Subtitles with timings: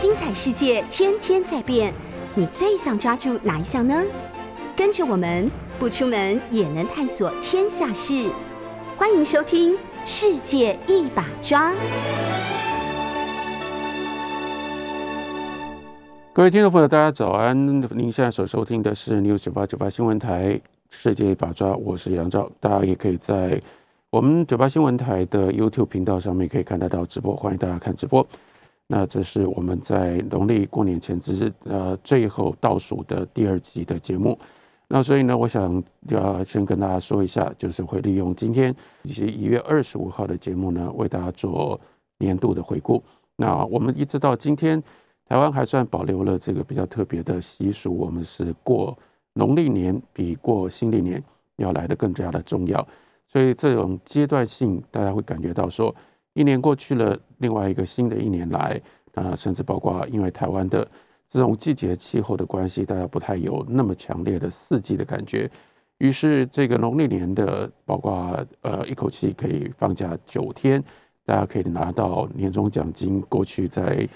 [0.00, 1.92] 精彩世界天天在变，
[2.34, 4.02] 你最想抓住哪一项呢？
[4.74, 8.30] 跟着我们不出门也能探索天下事，
[8.96, 9.74] 欢迎收听
[10.06, 11.70] 《世界一把抓》。
[16.32, 17.54] 各位听众朋友，大家早安！
[17.94, 20.54] 您现在所收听的是 News 九八九八新闻台
[20.88, 22.50] 《世界一把抓》，我是杨照。
[22.58, 23.60] 大家也可以在
[24.08, 28.26] 我们九八新闻台的 YouTube 频道上面可以看得到直播，欢迎大家看直播。
[28.92, 34.36] 那这是我们在农历过年前只是呃最后倒数的第二集的节目。
[34.88, 41.78] 那所以呢，我想要先跟大家说一下，就是会利用今天以及一月二十五号的节目呢，为大家做
[42.18, 43.00] 年度的回顾。
[43.36, 44.82] 那我们一直到今天。
[45.30, 48.98] 台湾还算保留了这个比较特别的习俗，我们是过
[49.34, 51.22] 农历年比过新历年
[51.54, 52.84] 要来的更加的重要，
[53.28, 55.94] 所以这种阶段性，大家会感觉到说，
[56.32, 58.80] 一年过去了，另外一个新的一年来
[59.14, 60.86] 啊，甚至包括因为台湾的
[61.28, 65.50] 这种季节气候的关系，大家不太有那么强烈的四季的感觉，
[65.98, 70.82] 于是这个农历年的，包括呃一口气可以放假九天，
[71.26, 74.08] 大家可以拿到年终奖金，过去在。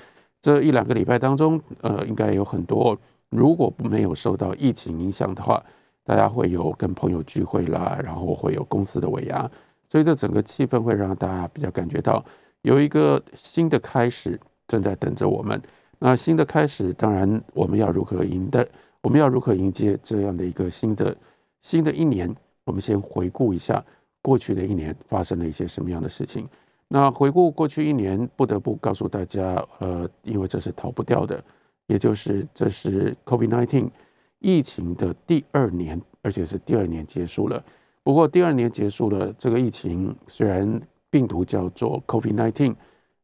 [0.44, 2.94] 这一两个礼拜当中，呃，应该有很多，
[3.30, 5.58] 如果没有受到疫情影响的话，
[6.04, 9.50] 大家会有跟朋友聚会啦，然后会有公司的尾牙，
[9.88, 12.22] 所以这整个气氛会让大家比较感觉到
[12.64, 15.60] 有一个新的开始正在等着我们。
[15.98, 18.66] 那新的开始，当然我们要如何迎的？
[19.02, 21.14] 我们要如何迎接这样的一个新的
[21.60, 22.34] 新的一年？
[22.64, 23.84] 我们先回顾一下
[24.22, 26.48] 过去的一年发生了一些什么样的事情。
[26.88, 31.44] 那回顾过去一年，不得不告诉大家，呃，因为这是逃不掉的，
[31.86, 33.90] 也就是这是 COVID-19
[34.38, 37.62] 疫情的第二年，而且是第二年结束了。
[38.02, 40.80] 不过第二年结束了，这个疫情虽然
[41.14, 42.74] 病毒叫做 COVID-19，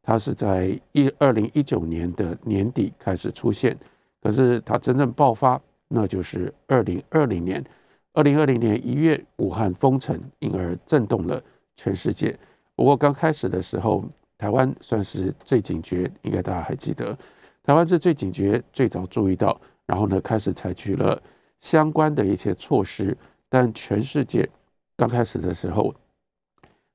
[0.00, 3.76] 它是在一二零一九年的年底开始出现，
[4.22, 7.64] 可是它真正爆发，那就是二零二零年，
[8.12, 11.42] 二零二零年一月武汉封城，因而震动了
[11.74, 12.38] 全世界。
[12.76, 14.04] 不过刚开始的时候，
[14.38, 17.18] 台湾算是最警觉，应该大家还记得，
[17.64, 21.20] 台湾是最警觉、最早注意到，然后呢开始采取了
[21.58, 23.16] 相关的一些措施。
[23.48, 24.48] 但全世界
[24.96, 25.92] 刚开始的时候，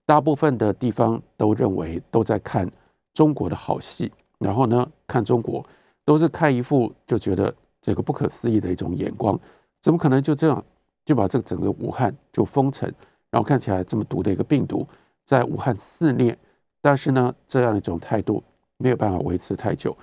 [0.06, 2.70] 大部分的地方都认为都在看
[3.14, 5.66] 中国的好戏，然后呢看中国
[6.04, 9.40] 都是看一副就觉得这个不可思议的一种眼光，
[9.82, 10.64] 怎么可能就这样
[11.06, 12.92] 就把这个整个武汉就封城，
[13.32, 14.88] 然后看起来这么毒的一个病毒？
[15.24, 16.38] 在武汉肆虐，
[16.82, 18.44] 但是呢，这样一种态度
[18.78, 19.98] 没有办法维持太久，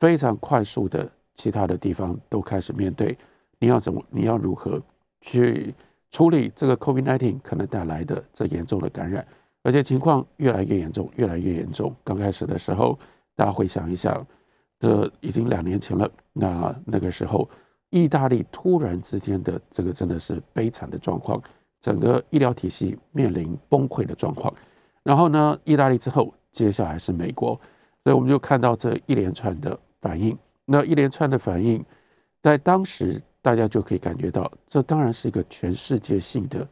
[0.00, 3.18] 非常快速的，其他的地方都开始面对，
[3.58, 4.80] 你要怎么，你要如何
[5.20, 5.74] 去
[6.10, 9.26] 处理这个 COVID-19 可能带来的这严重的感染，
[9.62, 11.94] 而且情况越来越严重，越来越严重。
[12.04, 12.98] 刚开始的时候，
[13.36, 14.24] 大家回想一下，
[14.78, 17.48] 这已经两年前了，那那个时候，
[17.90, 21.42] 意大利突然之间的这个真的是悲惨的状况。
[21.80, 24.54] 整个医疗体系面临崩溃的状况，
[25.02, 27.60] 然后呢，意大利之后，接下来是美国，
[28.04, 30.38] 所以我们就看到这一连串的反应。
[30.64, 31.84] 那一连串的反应，
[32.40, 36.64] 在当时大家就可以感觉到，这当然是一个全世界性的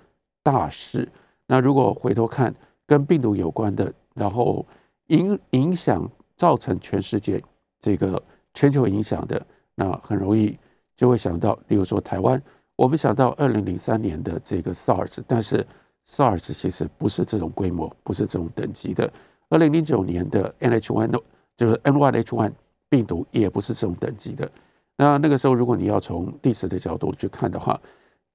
[0.44, 1.08] 大事。
[1.44, 2.54] 那如果回头看
[2.90, 4.66] 跟病毒有关的，然后
[5.06, 7.40] 影影响造成全世界
[7.80, 8.20] 这个
[8.52, 9.40] 全球影响的，
[9.76, 10.58] 那很容易
[10.96, 12.42] 就会想到，例如说台湾。
[12.74, 15.64] 我们想到二零零三年的这个 SARS，但是
[16.08, 19.08] SARS 其实不是这种规模，不是这种等级的。
[19.50, 21.22] 二零零九年的 N H one
[21.56, 22.50] 就是 N1H1
[22.88, 24.50] 病毒也不是这种等级的。
[24.96, 27.80] 那那个时候，如果你要从历史的角度去看的话，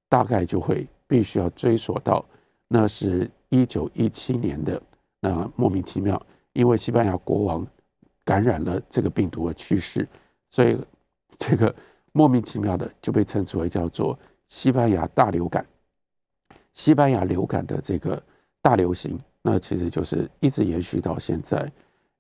[0.08, 2.24] 大概就会必须要追溯到
[2.68, 4.82] 那是一九一七年的
[5.20, 6.22] 那莫名其妙，
[6.54, 7.66] 因为西班牙国王
[8.24, 10.08] 感染了这个病毒而去世，
[10.50, 10.78] 所以
[11.38, 11.74] 这个
[12.12, 14.18] 莫名其妙的就被称之为叫做。
[14.48, 15.66] 西班牙大流感，
[16.74, 18.22] 西班牙流感的这个
[18.62, 21.70] 大流行，那其实就是一直延续到现在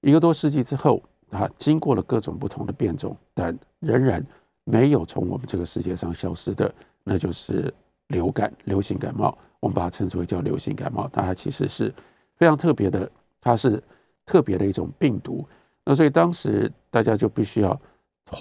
[0.01, 0.99] 一个多世纪之后
[1.29, 4.25] 啊，经过了各种不同的变种，但仍然
[4.63, 6.73] 没有从我们这个世界上消失的，
[7.03, 7.71] 那就是
[8.07, 9.37] 流感、流行感冒。
[9.59, 11.93] 我们把它称之为叫流行感冒，它其实是
[12.35, 13.09] 非常特别的，
[13.41, 13.81] 它是
[14.25, 15.47] 特别的一种病毒。
[15.83, 17.79] 那所以当时大家就必须要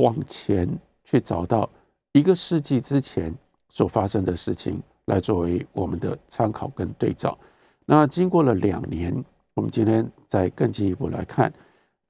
[0.01, 0.69] 往前
[1.05, 1.69] 去找到
[2.13, 3.35] 一个世纪之前。
[3.71, 7.37] 所发生的事情来作为我们的参考跟对照。
[7.85, 9.13] 那经过了两年，
[9.55, 11.53] 我们今天再更进一步来看，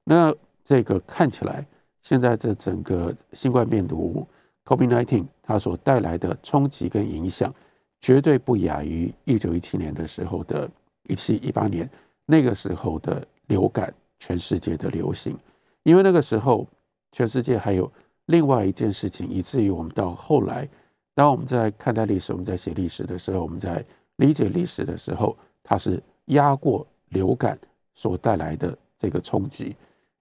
[0.03, 0.31] 那
[0.63, 1.65] 这个看起来
[2.03, 4.27] 现在这整个新冠病毒
[4.65, 7.53] COVID-19 它所带来的冲击跟影响，
[8.01, 10.67] 绝对不亚于一九一七年的时候的
[11.03, 11.87] 一七一八年
[12.25, 15.37] 那个时候的流感全世界的流行，
[15.83, 16.67] 因为那个时候
[17.11, 17.91] 全世界还有
[18.25, 20.67] 另外一件事情，以至于我们到后来，
[21.13, 27.59] 当我们在看待历史、我们在写历史的时候，我们在理解历史的时候，它是压过流感
[27.93, 29.75] 所带来的这个冲击，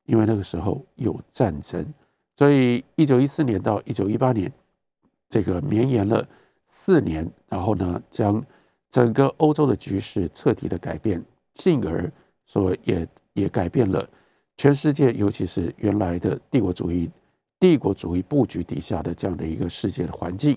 [0.04, 1.82] 因为那个时候有战争，
[2.36, 4.52] 所以一九一四年到一九一八年，
[5.34, 6.24] 这个绵延了
[6.68, 8.40] 四年，然后呢，将
[8.88, 11.20] 整个欧洲的局势彻底的改变，
[11.54, 12.08] 进而
[12.46, 14.08] 说也也改变了。
[14.56, 17.10] 全世界，尤其是原来的帝国主义、
[17.58, 20.56] 帝国主义布局底下的这样的一个世界的环境，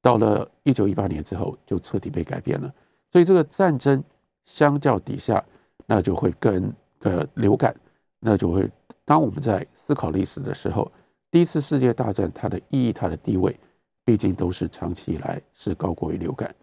[0.00, 2.72] 到了一九一八年之后，就彻底被改变了。
[3.10, 4.00] 所以，这个战争
[4.44, 5.44] 相较底下，
[5.84, 7.74] 那就会跟呃流感，
[8.20, 8.70] 那就会
[9.04, 10.88] 当我们在思考历史的时候，
[11.28, 13.58] 第一次世界大战它的意义、它的地位，
[14.04, 16.54] 毕竟都是长期以来是高过于流感。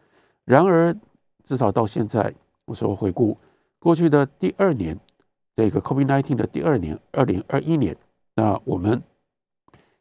[0.46, 0.96] 然而，
[1.44, 2.34] 至少到现在，
[2.66, 3.38] 我说回顾
[3.80, 4.98] 过去的第二年。
[5.56, 7.94] 这个 COVID-19 的第二年，二零二一年，
[8.34, 8.98] 那我们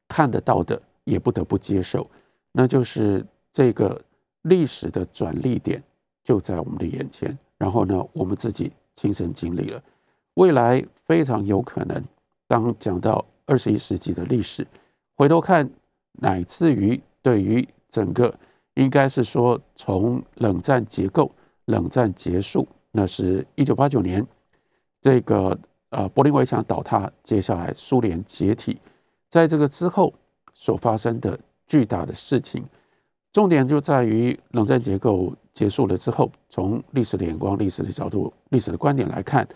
[0.07, 2.09] 看得到的，也不得不接受，
[2.53, 4.01] 那就是这个
[4.43, 5.83] 历史的转捩点
[6.23, 7.37] 就在我们的眼前。
[7.57, 9.83] 然后呢，我们自己亲身经历了，
[10.35, 12.01] 未来非常有可能，
[12.47, 14.65] 当讲到二十一世纪的历史，
[15.17, 15.69] 回头看，
[16.13, 18.35] 乃至于对于整个，
[18.75, 21.31] 应该是说从冷战结构、
[21.67, 24.27] 冷战结束，那是一九八九年。
[25.01, 25.59] 这个
[25.91, 28.79] 呃，柏林围墙倒塌，接下来苏联解体，
[29.31, 30.13] 在这个之后
[30.53, 32.65] 所发生的巨大的事情，
[33.33, 39.49] 重点就在于冷战结构结束了之后，从历史的眼光、历史的角度、历史的观点来看，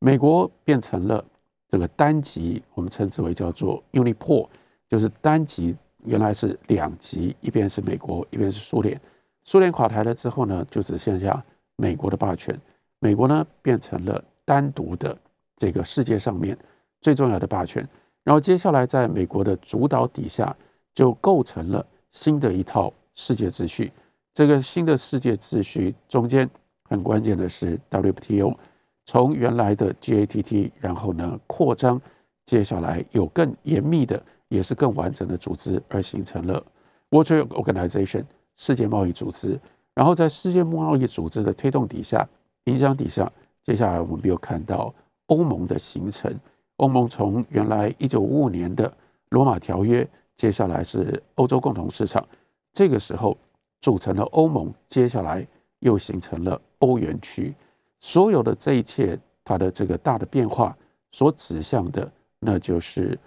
[0.00, 1.24] 美国变成了
[1.68, 4.50] 这个单极，我们称之为叫做 u n i p o
[4.88, 9.00] 就是单极，原来是两极，一边是美国，一边是苏联。
[9.44, 11.44] 苏联垮台了之后呢，就只剩下
[11.76, 12.60] 美国的霸权，
[12.98, 14.24] 美国呢变成了。
[14.48, 15.14] 单独的
[15.58, 16.56] 这个世界上面
[17.02, 17.86] 最重要的霸权，
[18.24, 20.56] 然后接下来在美国的主导底下，
[20.94, 23.92] 就构成了新的一套世界秩序。
[24.32, 26.48] 这个新的世界秩序中间
[26.84, 28.56] 很关键的是 WTO，
[29.04, 32.00] 从原来的 GATT，然后呢扩张，
[32.46, 36.64] 接下来有更严密的，也是更完整的组织，而形成了
[37.10, 38.24] World Trade Organization
[38.56, 39.58] 世界贸易组织。
[39.94, 42.28] 然后在世界贸易组织的推动底下、
[42.64, 43.30] 影响底下。
[43.64, 44.94] 接下来我们又看到
[45.26, 46.34] 欧盟的形成。
[46.76, 48.90] 欧盟从原来一九五五年的
[49.30, 52.26] 罗马条约，接下来是欧洲共同市场，
[52.72, 53.36] 这个时候
[53.80, 54.72] 组成了欧盟。
[54.86, 55.46] 接下来
[55.80, 57.54] 又形成了欧元区。
[58.00, 60.74] 所有的这一切，它的这个大的变化
[61.10, 63.18] 所指向的，那就是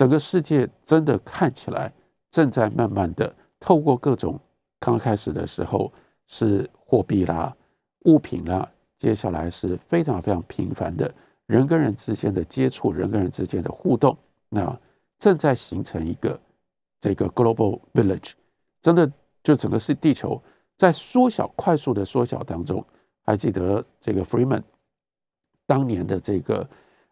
[0.00, 1.92] 整个世界真的看起来
[2.30, 4.40] 正在慢慢的透过各种
[4.78, 5.92] 刚开始的时候
[6.26, 7.54] 是货币啦、
[8.06, 8.66] 物品啦。
[8.96, 11.14] 接下来是非常非常频繁的
[11.44, 14.16] 人跟人之间的接触，人跟人之间的互动，
[14.48, 14.74] 那
[15.18, 16.40] 正在形成一个
[16.98, 18.32] 这个 global village，
[18.80, 19.12] 真的
[19.42, 20.42] 就整个是地球
[20.78, 22.82] 在缩小，快速的缩小当中。
[23.26, 24.62] 还记得这个 Freeman
[25.66, 26.66] 当年的这个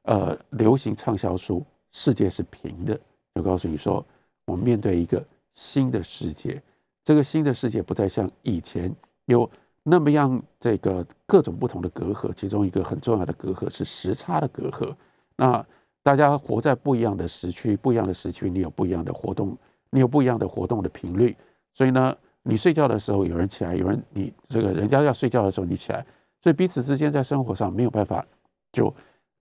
[0.05, 1.61] 呃流行畅销书
[1.93, 2.96] 《世界是平的》，
[3.35, 4.05] 就告诉你说，
[4.46, 5.25] 我们面对一个
[5.55, 6.62] 新的世界，
[7.05, 8.94] 这个新的世界不再像以前
[9.26, 9.50] 有。
[9.90, 14.94] 那么样，这个各种不同的隔阂，其中一个很重要的隔阂是时差的隔阂。
[15.35, 15.64] 那
[16.02, 19.57] 大家活在不一样的时区，不一样的时区，你有不一样的活动，
[19.88, 21.35] 你有不一样的活动的频率。
[21.73, 26.04] 所以呢，你睡觉的时候有人起来，有人你这个人家要睡觉的时候你起来，
[26.42, 28.23] 所以彼此之间在生活上没有办法
[28.73, 28.95] 就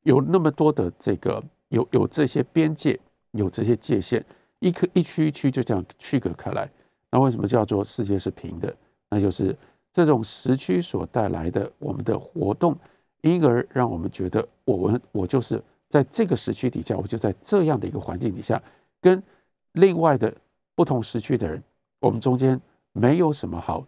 [0.04, 3.00] 有那么多的这个有有这些边界，
[3.32, 4.24] 有这些界限，
[4.60, 6.70] 一颗一区一区就这样区隔开来。
[7.12, 8.76] 那为什么叫做世界是平的？
[9.10, 9.56] 那就是。
[9.94, 12.78] 这种时区所带来的我们的活动，
[13.22, 15.60] 因而让我们觉得，我们我就是
[15.90, 18.62] 在这个时区底下，我就在这样的一个环境底下，
[19.02, 19.24] 跟
[19.72, 20.32] 另外的
[20.76, 21.64] 不同时区的人，
[22.00, 23.84] 我们中间没有什么好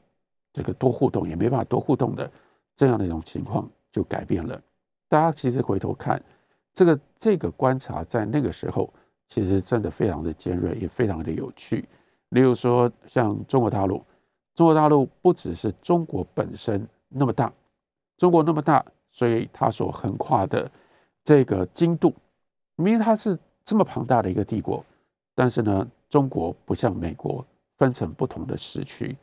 [0.51, 2.31] 这个多互动，也没办法多互动的
[2.75, 4.59] 这样的一种情况就改变了。
[5.07, 6.19] 大家其实回头看
[6.73, 8.93] 这个这个观察，在那个时候
[9.27, 11.87] 其实真的非常的尖锐，也非常的有趣。
[12.29, 14.03] 例如说，像中国大陆。
[14.55, 17.53] 中国大陆不只是中国本身那么大，
[18.17, 20.69] 中国那么大，所以它所横跨的
[21.23, 22.13] 这个经度，
[22.75, 24.83] 明明它是这么庞大的一个帝国，
[25.33, 27.45] 但是呢，中国不像美国
[27.77, 29.15] 分成不同的时区，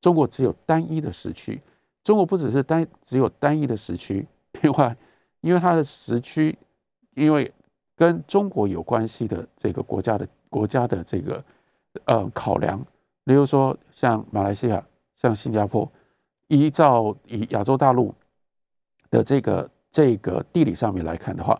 [0.00, 1.60] 中国只有单一的时区。
[2.04, 4.24] 中国不只是单只有单一的时区，
[4.62, 4.96] 另外，
[5.40, 6.56] 因为它的时区，
[7.14, 7.50] 因为
[7.96, 11.44] 跟中国有关系的这个国家的国家的这个
[12.04, 12.84] 呃考量。
[13.24, 14.84] 例如说，像马来西亚、
[15.16, 15.90] 像新加坡，
[16.48, 18.14] 依照以亚洲大陆
[19.10, 21.58] 的这个这个地理上面来看的话，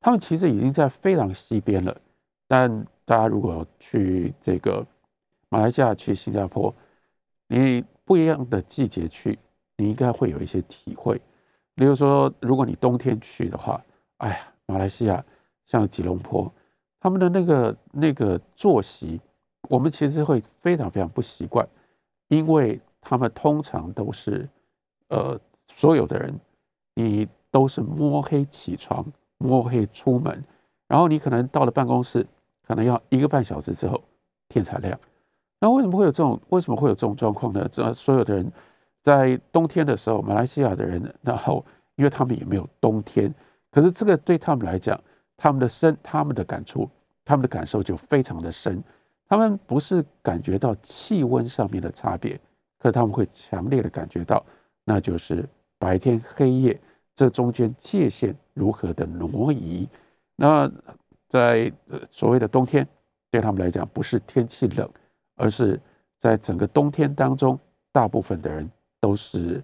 [0.00, 1.96] 他们其实已经在非常西边了。
[2.48, 4.84] 但大家如果去这个
[5.48, 6.74] 马来西亚、去新加坡，
[7.46, 9.38] 你不一样的季节去，
[9.76, 11.20] 你应该会有一些体会。
[11.76, 13.80] 比如说，如果你冬天去的话，
[14.16, 15.24] 哎呀，马来西亚
[15.64, 16.52] 像吉隆坡，
[17.00, 19.20] 他们的那个那个作息，
[19.68, 21.66] 我们其实会非常非常不习惯，
[22.28, 24.48] 因为他们通常都是，
[25.08, 26.38] 呃，所有的人，
[26.94, 29.04] 你都是摸黑起床，
[29.38, 30.42] 摸黑出门，
[30.88, 32.26] 然后你可能到了办公室，
[32.66, 34.00] 可能要一个半小时之后
[34.48, 34.98] 天才亮。
[35.60, 37.68] 那为什么会有这种为什么会有这种状况呢？
[37.70, 38.52] 这所有的人。
[39.02, 41.62] 在冬天的时候，马来西亚的人，然后
[41.96, 43.30] 因为他们也没有冬天，
[43.74, 44.98] 可是这个对他们来讲，
[45.36, 46.88] 他们的深，他们的感触，
[47.24, 48.80] 他们的感受就非常的深。
[49.26, 52.38] 他们不是感觉到气温上面的差别，
[52.78, 54.44] 可他们会强烈的感觉到，
[54.84, 55.44] 那就是
[55.78, 56.80] 白天黑夜
[57.16, 59.88] 这中间界限如何的挪移。
[60.36, 60.70] 那
[61.28, 61.72] 在
[62.10, 62.86] 所谓的冬天，
[63.32, 64.88] 对他们来讲，不是天气冷，
[65.34, 65.80] 而是
[66.18, 67.58] 在整个冬天当中，
[67.90, 68.70] 大部分的人。
[69.00, 69.62] 都是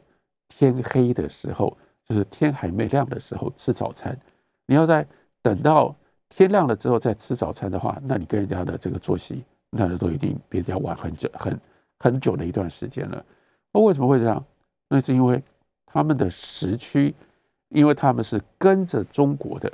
[0.50, 1.75] 天黑的时候，
[2.11, 4.19] 就是天还没亮的时候吃早餐。
[4.67, 5.07] 你要在
[5.43, 5.95] 等到
[6.29, 11.61] 天亮了之后再吃早餐的话，那你跟人家的这个作息，那都已经比人家晚很久、很
[12.00, 13.25] 很久的一段时间了。
[13.73, 14.45] 那为什么会这样？
[14.88, 15.40] 那是因为
[15.87, 17.14] 他们的时区，
[17.69, 19.73] 因为他们是跟着中国的，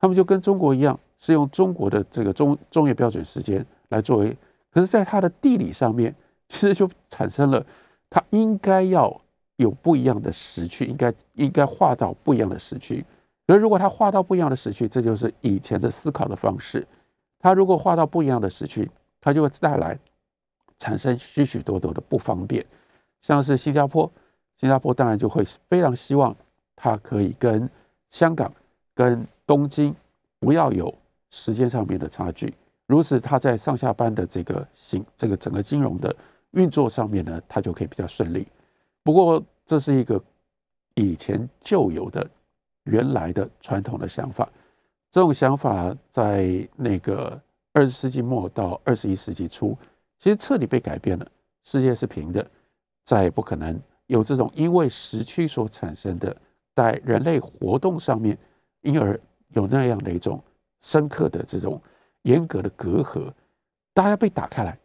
[0.00, 4.36] 他们就跟中国一样，是用中国的这个中中原标准时间来作为。
[4.72, 6.12] 可是，在它的地理上面，
[6.48, 7.64] 其实就产生了。
[8.10, 9.20] 它应该要
[9.56, 13.04] 有不一样的时区，应该应该画到不一样的时区。
[13.46, 16.86] 而如果他画到不一样的时区，这就是以前的思考的方式。
[17.38, 19.98] 他如果画到不一样的时区，它就会带来
[20.78, 22.64] 产生许许多多的不方便。
[23.20, 24.10] 像是新加坡，
[24.56, 26.34] 新加坡当然就会非常希望
[26.74, 27.68] 他可以跟
[28.10, 28.52] 香港、
[28.94, 29.94] 跟东京
[30.38, 30.92] 不要有
[31.30, 32.52] 时间上面的差距。
[32.86, 36.14] 如此，他在上下班的这个行这个整个金融的。
[36.52, 38.46] 运作上面呢，它就可以比较顺利。
[39.06, 40.20] 不过，这是一个
[40.96, 42.28] 以前旧有的、
[42.82, 44.50] 原来的传统的想法。
[45.12, 47.40] 这种想法在那个
[47.72, 49.78] 二十世纪末到二十一世纪初，
[50.18, 51.26] 其实彻底被改变了。
[51.62, 52.44] 世界是平的，
[53.04, 56.36] 再也不可能有这种因为时区所产生的
[56.74, 58.36] 在人类活动上面，
[58.80, 59.18] 因而
[59.50, 60.42] 有那样的一种
[60.80, 61.80] 深刻的这种
[62.22, 63.32] 严格的隔阂。
[63.94, 64.76] 大家被打开来，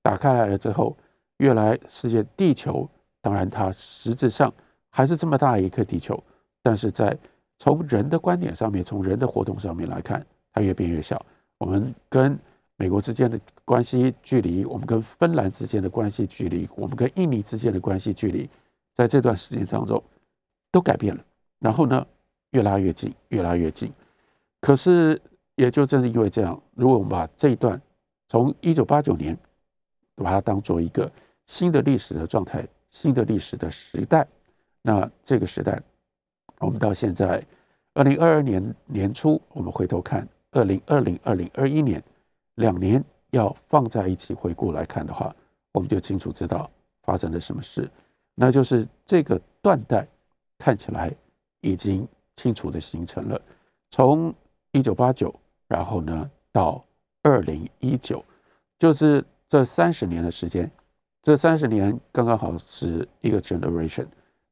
[0.00, 0.96] 打开来了之后。
[1.36, 2.88] 越来世界地球，
[3.26, 4.54] 当然它实质上
[4.88, 6.22] 还是这么大一颗地球，
[6.62, 7.18] 但是在
[7.58, 11.20] 从人的观点上面，从人的活动上面来看，它越变越小。
[11.58, 12.38] 我们跟
[12.76, 18.48] 美国之间的关系距离，我们跟芬兰之间的关系距离，我们跟印尼之间的关系距离，
[18.94, 20.00] 在这段时间当中
[20.70, 21.24] 都改变了。
[21.58, 22.06] 然后呢，
[22.52, 23.92] 越拉越近，越拉越近。
[24.60, 25.20] 可是
[25.56, 27.82] 也就正是因为这样，如果我们把这一段
[28.28, 29.36] 从一九八九年
[30.14, 31.10] 把它当做一个。
[31.48, 34.26] 新的历史的状态，新的历史的时代。
[34.80, 35.78] 那这个时代，
[36.60, 37.44] 我们到现在
[37.92, 42.02] 二零二二年年初，我们回头看二零二零、二零二一年
[42.54, 45.34] 两年，要放在一起回顾来看的话，
[45.72, 46.70] 我们就清楚知道
[47.02, 47.86] 发生了什么事。
[48.34, 50.08] 那就是这个断代
[50.56, 51.12] 看起来
[51.60, 53.38] 已经清楚的形成了。
[53.90, 54.34] 从
[54.72, 55.34] 一九八九，
[55.68, 56.82] 然后呢到
[57.20, 58.24] 二零一九，
[58.78, 60.70] 就是这三十年的时间。
[61.26, 64.06] 这三十年刚刚好是一个 generation，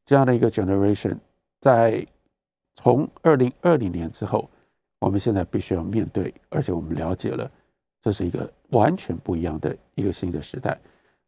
[0.04, 1.16] 这样的一个 generation，
[1.60, 2.04] 在
[2.74, 4.50] 从二零二零年之后，
[4.98, 7.48] 我们现在必须要面对，而且我们了解了，
[8.00, 10.76] 这是一个完全不一样的一个新的时代。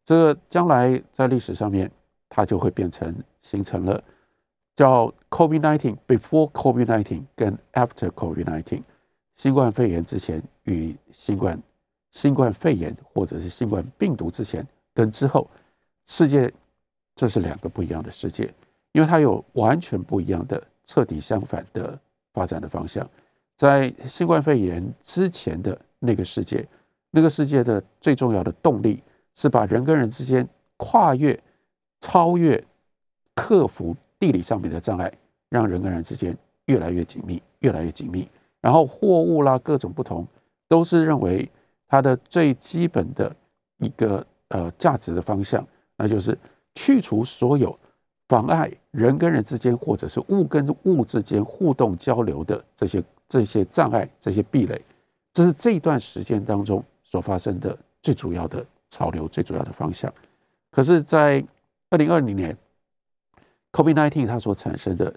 [0.03, 1.89] 这将来在历史上面，
[2.27, 4.03] 它就会变成形成了
[4.75, 8.81] 叫 COVID nineteen before COVID nineteen 跟 after COVID nineteen，
[9.33, 11.57] 新冠肺炎之前与新冠
[12.11, 14.67] 新冠肺炎或者是新冠病毒之前。
[14.97, 15.47] 跟之后，
[16.07, 16.51] 世界
[17.13, 18.51] 这是两个不一样的世界，
[18.93, 21.99] 因为它有完全不一样的、彻底相反的
[22.33, 23.07] 发展的方向。
[23.55, 26.67] 在新冠肺炎之前的那个世界，
[27.11, 29.03] 那个世界的最重要的动力
[29.35, 31.39] 是把人跟人之间跨越、
[32.01, 32.59] 超越、
[33.35, 35.13] 克服地理上面的障碍，
[35.49, 36.35] 让人跟人之间
[36.65, 38.27] 越来越紧密、越来越紧密。
[38.61, 40.25] 然后货物啦，各种不同，
[40.67, 41.47] 都是认为
[41.87, 43.35] 它的最基本的
[43.77, 44.25] 一个。
[44.49, 46.37] 呃，价值的方向，那就是
[46.75, 47.77] 去除所有
[48.27, 54.81] 妨碍人跟人之间，或者是物跟物之间互动交流的这些这些障碍、这些壁垒。
[55.33, 60.11] 这是这一段时间当中所发生的最主要的潮流、最主要的方向。
[60.71, 61.43] 可是，在
[61.89, 62.57] 二零二零年
[63.71, 65.13] ，COVID-19 它所产生的，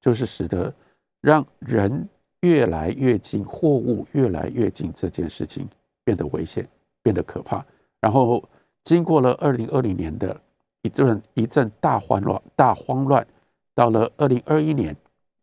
[0.00, 0.72] 就是使得
[1.20, 2.08] 让人
[2.40, 5.68] 越来越近、货物越来越近这件事情
[6.04, 6.68] 变得危险，
[7.02, 7.64] 变得可怕。
[8.00, 8.46] 然后
[8.84, 10.40] 经过了二零二零年的
[10.82, 13.26] 一阵一阵大慌乱，大慌乱，
[13.74, 14.94] 到了二零二一年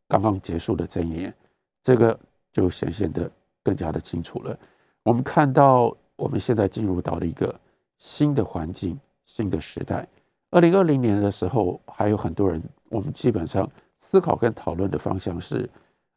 [0.07, 1.33] 刚刚结束的这一年，
[1.81, 2.17] 这个
[2.53, 3.29] 就显现的
[3.63, 4.57] 更加的清楚了。
[5.03, 7.59] 我们看到我们现在进入到了一个
[7.97, 10.07] 新的环境、新的时代。
[10.51, 13.67] 二零二零年的时候，还有很多人，我们基本上
[13.97, 15.67] 思考跟讨论的方向是：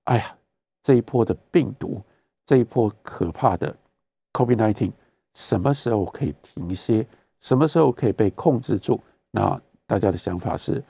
[0.05, 0.37] 哎呀，
[0.83, 2.03] 这一波的病毒，
[2.45, 3.75] 这一波可怕的
[4.33, 4.93] COVID-19，
[5.35, 7.07] 什么时候可以停歇？
[7.41, 8.99] 什么时候可以被控制住？
[9.31, 10.83] 那大家的想法是：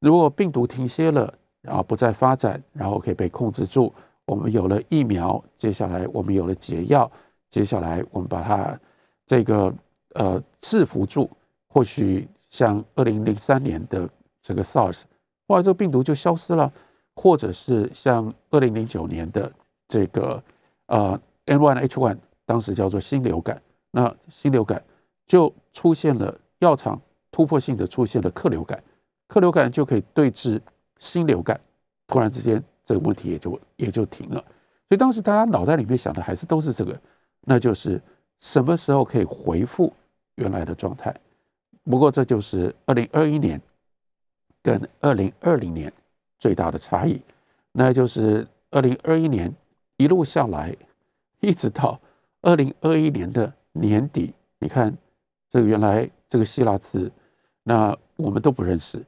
[0.00, 3.92] 如果病毒停歇了，然后不再发展，然后可以被控制住，
[4.26, 7.10] 我们有了疫苗，接下来我们有了解药，
[7.48, 8.78] 接下来我们把它
[9.26, 9.74] 这个
[10.14, 11.30] 呃制服住，
[11.68, 12.28] 或许。
[12.48, 14.08] 像二零零三年的
[14.40, 15.02] 这个 SARS，
[15.46, 16.72] 后来这个病毒就消失了，
[17.14, 19.52] 或者是像二零零九年的
[19.88, 20.42] 这个
[20.86, 22.16] 呃 N1H1，
[22.46, 24.82] 当时叫做新流感，那新流感
[25.26, 27.00] 就出现了药厂
[27.30, 28.82] 突破性的出现了克流感，
[29.26, 30.60] 克流感就可以对治
[30.98, 31.60] 新流感，
[32.06, 34.40] 突然之间这个问题也就也就停了，
[34.88, 36.98] 所以当时大家脑袋里面想的还是都是这个，
[37.42, 38.00] 那就是
[38.40, 39.92] 什么时候可以恢复
[40.36, 41.14] 原来的状态。
[41.84, 43.60] 不过，这就是二零二一年
[44.62, 45.92] 跟二零二零年
[46.38, 47.20] 最大的差异，
[47.72, 49.54] 那就是二零二一年
[49.96, 50.74] 一路下来，
[51.40, 52.00] 一直到
[52.42, 54.96] 二零二一年的年底，你看
[55.48, 57.10] 这个原来这个希腊字，
[57.62, 59.04] 那我们都不认识，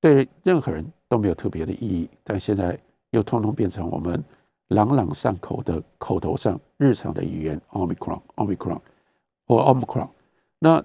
[0.00, 2.78] 对任何人都没有特别的意义，但现在
[3.10, 4.22] 又通通变成我们
[4.68, 8.80] 朗朗上口的口头上日常的语言，omicron，omicron
[9.46, 10.08] 或 omicron，
[10.58, 10.84] 那。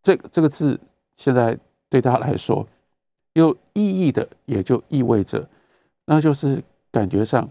[0.00, 0.78] 这这个字
[1.16, 1.58] 现在
[1.90, 2.66] 对他来说
[3.34, 5.46] 有意义的，也就意味着，
[6.04, 7.46] 那就是感觉上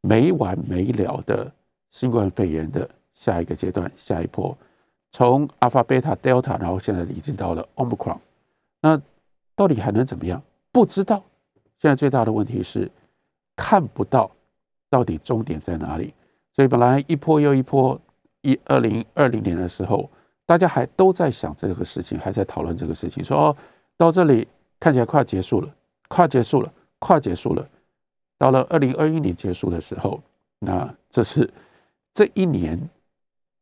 [0.00, 1.50] 没完没了的
[1.90, 4.54] 新冠肺炎的下一个阶段，下一波，
[5.12, 8.18] 从阿尔法、贝塔、德尔塔，然后现在已经到了 omicron，
[8.80, 9.00] 那
[9.54, 10.42] 到底还能怎么样？
[10.72, 11.22] 不知道。
[11.78, 12.90] 现在最大的问题是
[13.54, 14.30] 看不到
[14.90, 16.12] 到底终点在哪里。
[16.52, 18.00] 所以本来一波又一波，
[18.40, 20.10] 一二零二零年的时候。
[20.44, 23.56] 大家还都在想这个事情，还在讨论这个事情，说哦，
[23.96, 24.46] 到这里
[24.78, 25.74] 看起来快结束了，
[26.08, 27.66] 快结束了，快结束了。
[28.36, 30.20] 到了二零二一年结束的时候，
[30.58, 31.48] 那这是
[32.12, 32.78] 这一年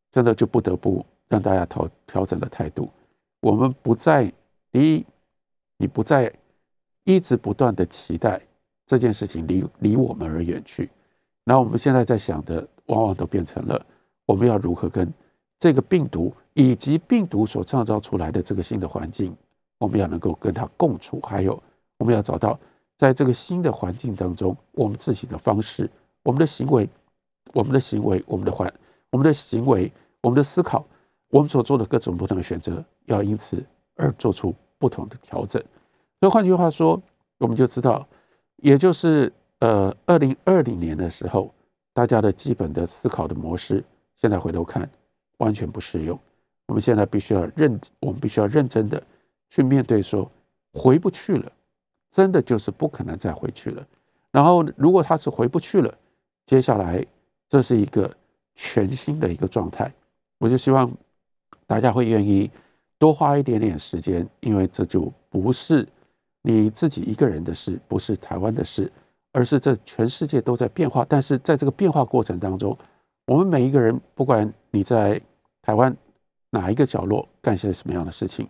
[0.09, 2.91] 真的就不得不让大家调调整了态度。
[3.39, 4.29] 我们不再
[4.69, 5.05] 第一，
[5.77, 6.31] 你不再
[7.05, 8.41] 一直不断的期待
[8.85, 10.89] 这件事情离离我们而远去。
[11.45, 13.83] 那我们现在在想的，往往都变成了
[14.25, 15.11] 我们要如何跟。
[15.57, 19.31] 这个病毒以及病毒所创造出来的这个新的环境，
[19.77, 21.61] 我们要能够跟它共处，还有
[21.99, 22.59] 我们要找到
[22.97, 25.87] 在这个新的环境当中，我们自己的方式、
[26.23, 26.89] 我们的行为、
[27.53, 28.73] 我们的行为、我们的环、
[29.11, 29.91] 我们的行为、
[30.21, 30.83] 我们的思考，
[31.31, 33.65] 我们所做的各种不同的选择，要因此
[33.95, 35.59] 而做出不同的调整。
[36.19, 37.01] 所以换句话说，
[37.39, 38.07] 我们就知道，
[38.57, 41.51] 也就是呃，二零二零年的时候，
[41.93, 43.83] 大家的基本的思考的模式，
[44.15, 44.87] 现在回头看。
[45.37, 46.19] 完全不适用。
[46.67, 49.01] 我们现在必须要认，我们必须要认真的
[49.49, 50.31] 去面对，说
[50.73, 51.51] 回不去了，
[52.11, 53.83] 真的就是不可能再回去了。
[54.29, 55.91] 然后，如果他是回不去了，
[56.45, 57.03] 接下来
[57.49, 58.15] 这是一个
[58.53, 59.91] 全新的一个状态。
[60.37, 60.95] 我就希望
[61.71, 62.51] 大家会愿意
[62.99, 65.87] 多花一点点时间，因为这就不是
[66.41, 68.91] 你自己一个人的事，不是台湾的事，
[69.31, 71.05] 而是这全世界都在变化。
[71.07, 72.77] 但是在这个变化过程当中，
[73.25, 75.21] 我们每一个人，不管你在
[75.61, 75.95] 台湾
[76.49, 78.45] 哪一个角落干些什么样的事情，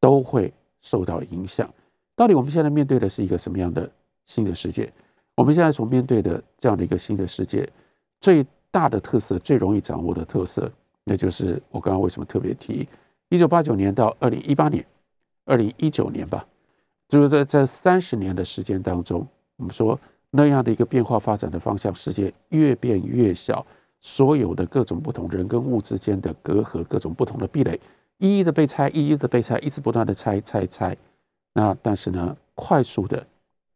[0.00, 1.72] 都会受到影响。
[2.16, 3.88] 到底我们现在面对的是一个什么样的
[4.26, 4.92] 新的世界？
[5.36, 7.70] 我们现在所面对的这样的一个新的世界，
[8.20, 10.68] 最大的特色、最容易掌握的特色，
[11.08, 12.86] 那就是我刚刚为什么特别提
[13.30, 14.84] 一九八九年到二零一八年、
[15.46, 16.46] 二零一九年吧，
[17.08, 19.98] 就是在这三十年的时间当中，我们说
[20.30, 23.64] 那样的一个变化发展的方向，世界越变越小。
[24.00, 27.80] 所有的各种不同人跟物之间的隔阂，各种不同的壁垒，
[28.18, 30.96] 一一的被拆，一一的被拆，一直不断的拆拆拆。
[31.52, 33.26] 那但是呢，快速的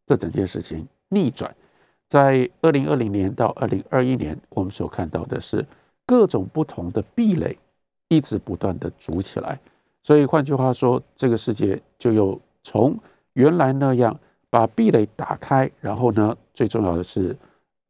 [0.07, 1.53] 这整件事情逆转，
[2.07, 5.65] 在二零二零年到二零二一年，我们所看到的是
[6.05, 7.57] 各种不同的壁垒
[8.07, 9.59] 一直不断的筑起来。
[10.01, 12.97] 所以换句话说，这个世界就又从
[13.33, 14.17] 原来那样
[14.49, 17.35] 把壁垒打开，然后呢，最重要的是。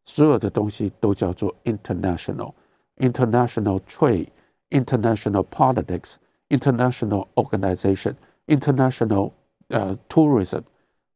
[0.05, 9.31] 所有的东西都叫做 international，international trade，international politics，international organization，international
[9.69, 10.61] 呃 tourism，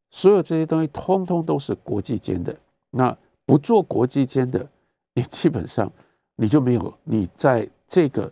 [0.10, 2.56] 所有这些东西通通都是国际间的。
[2.92, 4.66] 那不做国际间的，
[5.16, 5.92] 你基本上
[6.38, 8.32] 你就没有你在这个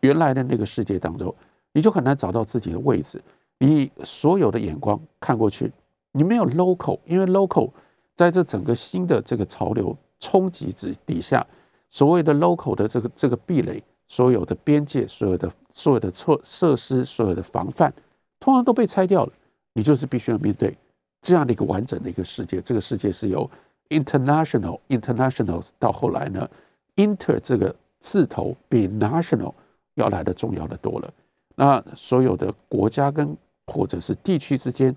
[0.00, 1.34] 原来的那个世界当中，
[1.72, 3.22] 你就很难找到自己的位置。
[3.58, 5.70] 你所有的眼光看过去，
[6.12, 7.70] 你没有 local，因为 local
[8.14, 11.46] 在这整个新的这个潮流冲击之底下，
[11.88, 17.92] 所谓的 local 的这个这个壁垒，所有的边界，所有的所有的措设施，所有的防范，
[18.40, 19.32] 通常都被拆掉了。
[19.72, 20.76] 你就是必须要面对
[21.20, 22.60] 这样的一个完整的一个世界。
[22.60, 23.50] 这个世界是由
[23.88, 26.48] international international 到后来呢
[26.96, 29.52] ，inter 这个字头比 national
[29.94, 31.12] 要来的重要的多了。
[31.54, 34.94] 那所有的国家跟或者是地区之间，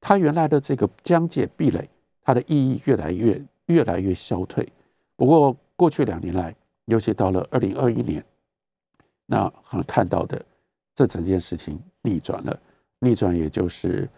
[0.00, 1.88] 它原来的这个疆界壁垒，
[2.22, 4.68] 它的意义越来越越来越消退。
[5.16, 6.54] 不过过去两年来，
[6.86, 8.24] 尤其到了二零二一年，
[9.26, 10.44] 那很看到的
[10.94, 12.60] 这整件事情逆转了。
[12.98, 14.08] 逆转也就是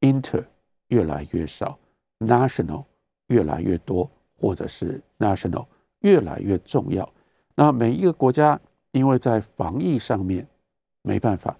[0.00, 0.42] inter
[0.88, 1.78] 越来越少
[2.18, 2.84] ，national
[3.28, 5.66] 越来越多，或者是 national
[6.04, 7.08] 越来越重要。
[7.56, 8.60] 那每一个国家
[8.92, 10.46] 因为在防疫上面
[11.02, 11.56] 没办法，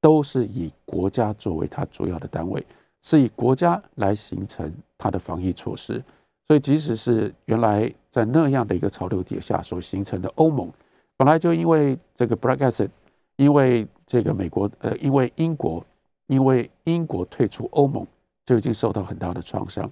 [0.00, 2.64] 都是以国家作为它主要的单位，
[3.02, 6.02] 是以国家来形成它的防疫措施。
[6.46, 10.70] 所以即使是原来在那样的一个潮流底下所形成的欧盟，
[11.16, 12.90] 本来就因为这个 Brexit，
[13.36, 15.84] 因为这个美国呃，因为英国。
[16.28, 18.04] 因为英国退出欧盟
[18.44, 19.88] 就已经受到很大的创伤，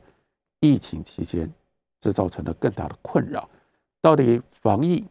[0.59, 1.49] 疫情期间
[2.01, 3.49] 这造成了更大的困扰。
[4.05, 5.03] 到底防疫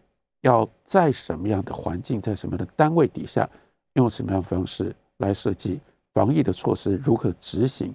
[0.41, 3.49] 要在什么样的环境，在什么样的单位底下，
[3.93, 5.79] 用什么样的方式来设计
[6.13, 7.91] 防疫的措施，如何执行？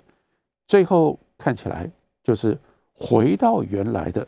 [0.67, 1.89] 最后看起来
[2.25, 2.59] 就是
[2.93, 4.27] 回到原来的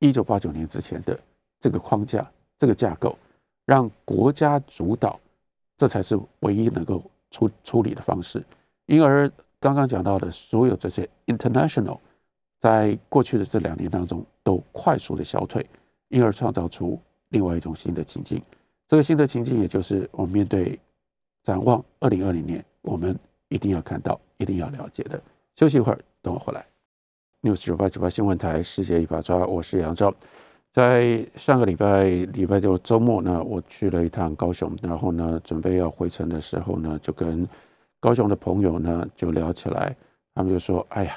[0.00, 1.18] 1989年之前的
[1.58, 3.16] 这个框架、这个架构，
[3.64, 5.18] 让国家主导，
[5.78, 7.02] 这才是唯一能够。
[7.32, 8.42] 处处理的方式，
[8.86, 11.98] 因而刚刚讲到的所有这些 international，
[12.60, 15.68] 在过去的这两年当中都快速的消退，
[16.08, 18.40] 因而创造出另外一种新的情境。
[18.86, 20.78] 这个新的情境，也就是我们面对
[21.42, 25.20] 展望二零二零年，我们一定要看到、一定要了解的。
[25.56, 26.64] 休息一会儿，等我回来。
[27.42, 30.14] news 九八九八新闻台世界一把抓，我是杨照。
[30.72, 37.48] 在上个礼拜礼拜六周末呢，我去了一趟高雄，然后呢，准备要回程的时候呢，就跟
[37.98, 39.96] 高雄的朋友呢就聊起来，
[40.34, 41.16] 他们就说：“哎呀，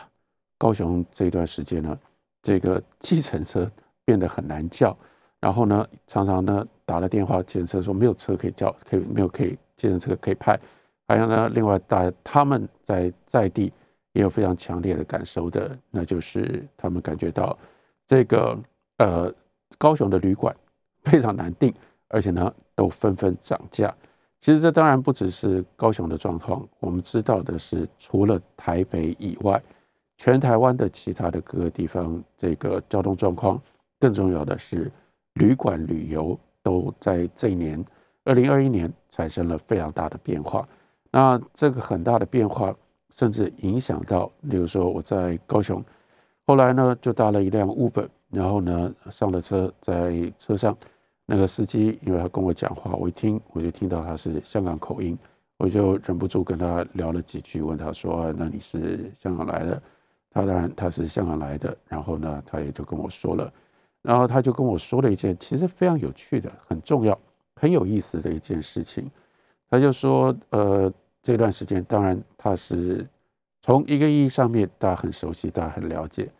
[0.57, 1.99] 高雄这段时间呢，
[2.41, 3.69] 这个计程车
[4.09, 4.95] 变得很难叫，
[5.39, 10.59] 然后呢，常常呢打了电话，计程车说没有车可以叫，可以没有可以计程车可以派，
[11.07, 13.71] 还有呢，另外大他们在在地
[14.13, 17.57] 也有非常强烈的感受的，那就是他们感觉到
[18.07, 18.57] 这个
[18.97, 19.33] 呃。”
[19.77, 20.53] 高雄的旅馆
[21.05, 21.71] 非常难订，
[22.07, 23.93] 而且呢都纷纷涨价。
[24.41, 29.61] 其实这当然不只是高雄的状况，我们知道的是，除了台北以外，
[30.17, 33.61] 全台湾的其他的各个地方，这个交通状况，
[33.99, 34.91] 更重要的是
[35.33, 37.83] 旅馆旅游都在这一年
[38.23, 40.67] 二零二一年产生了非常大的变化。
[41.11, 42.75] 那这个很大的变化，
[43.09, 45.83] 甚至影响到，例如说我在高雄，
[46.45, 48.07] 后来呢就搭了一辆 Uber。
[48.31, 50.77] 然后呢，上了车，在车上，
[51.25, 55.17] 那个司机因为他跟我讲话，我一听我就听到他是香港口音，
[55.57, 59.81] 我就忍不住跟他聊了几句，问他说：“那你是香港来的？”
[60.29, 63.51] 他当然他是香港来的，然后呢，他也就跟我说了，
[64.01, 67.17] 然后他就跟我说了一件其实非常有趣的、很重要、
[67.55, 69.09] 很有意思的一件事情。
[69.69, 73.07] 他就说：“呃，这段时间，当然他是
[73.61, 76.31] 从一个意义上面，大家很熟悉，大家很了解。”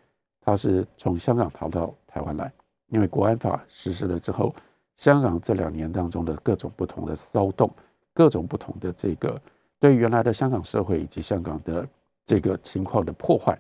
[0.42, 2.52] 他是从香港逃到台湾来，
[2.88, 4.56] 因为国安法实施了之后，
[4.96, 7.70] 香港这两年当中的各种不同的骚动，
[8.14, 9.40] 各种不同的这个
[9.80, 11.88] 对原来的香港社会以及香港的
[12.26, 13.60] 这个情况的破坏，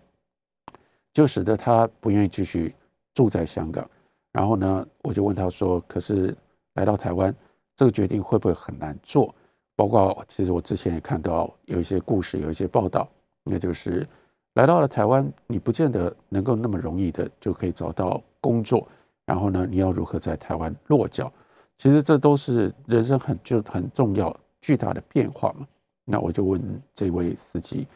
[1.13, 2.73] 就使得他不愿意继续
[3.19, 3.85] 住在香港。
[4.31, 6.33] 然后呢，我就问他说：“可是
[6.75, 7.35] 来到台湾，
[7.75, 9.35] 这个决定会不会很难做？
[9.75, 13.05] 包括其实我之前也看到有一些故事，有一些报道，
[13.43, 14.07] 那就是。”
[14.55, 18.87] 来到了台湾，你不见得能够那么容易的就可以找到工作。
[19.25, 21.29] 然后呢，你要如何在台湾落脚？
[21.77, 25.67] 其实这都是人生很就很重要、巨大的变化嘛。
[26.03, 26.59] 那我就问
[26.95, 27.87] 这位司机，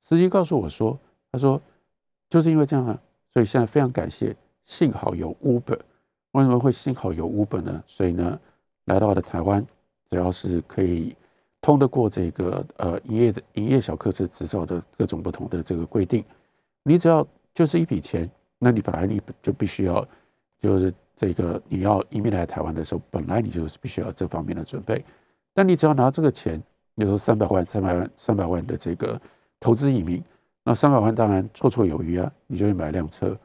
[0.00, 0.98] 司机告诉我说
[1.30, 1.60] ：“他说
[2.28, 3.00] 就是因为这样啊，
[3.32, 5.78] 所以现在非常感谢，幸好有 Uber。
[6.32, 7.82] 为什么会幸好有 Uber 呢？
[7.86, 8.38] 所以呢，
[8.84, 9.66] 来到了台湾，
[10.08, 11.16] 只要是可以。”
[11.62, 16.24] 通得过这个呃营业的营业小客车执照的各种不同的这个规定，
[16.82, 18.26] 你只要就是一笔钱，
[18.58, 20.02] 那你本来你就必须要
[20.58, 25.04] 就是这个你要移民来台湾的时候，本来你就是必须要这方面的准备。
[25.52, 26.58] 但你只要拿这个钱，
[26.96, 29.20] 比如说三百万、三百万、三百万的这个
[29.60, 30.24] 投资移民，
[30.64, 33.36] 那三百万当然绰绰有余啊，你就会买辆车，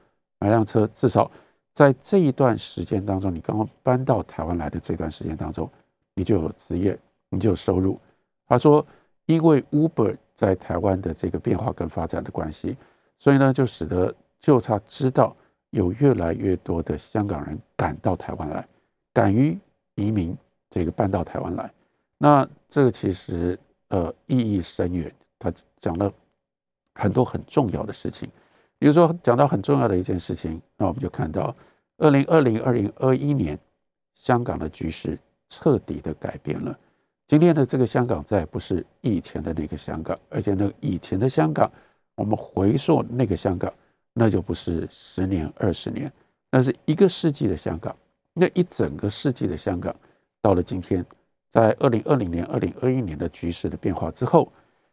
[0.45, 1.31] 买辆车至少
[1.73, 5.67] 在这一段时间当中，你刚刚搬到台湾来的这段时间当中，
[6.13, 6.95] 你就有职业，
[7.29, 7.99] 你就有收入。
[8.47, 8.85] 他说，
[9.25, 12.77] 因为 Uber 在台湾的这个变化跟发展的关系，
[13.17, 15.35] 所以呢，就使得就他知道
[15.71, 18.67] 有越来越多的香港人赶到台湾来，
[19.11, 19.57] 敢于
[19.95, 20.37] 移民，
[20.69, 21.73] 这个搬到台湾来。
[22.19, 26.13] 那这个其实呃意义深远，他讲了
[26.93, 28.29] 很多很重要的事情。
[28.77, 31.55] 比如说讲到很重要的一件事情，那我们就看到
[31.97, 33.57] 二零二零二零二一年
[34.13, 35.17] 香港的局势
[35.49, 36.77] 彻底的改变了。
[37.27, 41.71] 今天的这个香港再不是以前的那个香港，而且那以前的香港，
[42.15, 43.73] 我们回溯那个香港，
[44.13, 46.11] 那就不是十年二十年，
[46.51, 47.95] 那是一个世纪的香港。
[48.33, 49.95] 那一整个世纪的香港，
[50.41, 51.03] 到了今天，
[51.49, 54.51] 在二零二零年、二零二一年的局势的变化之后，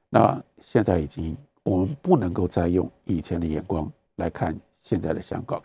[0.09, 5.63] 那现在已经我们不能够再用以前的眼光来看现在的香港，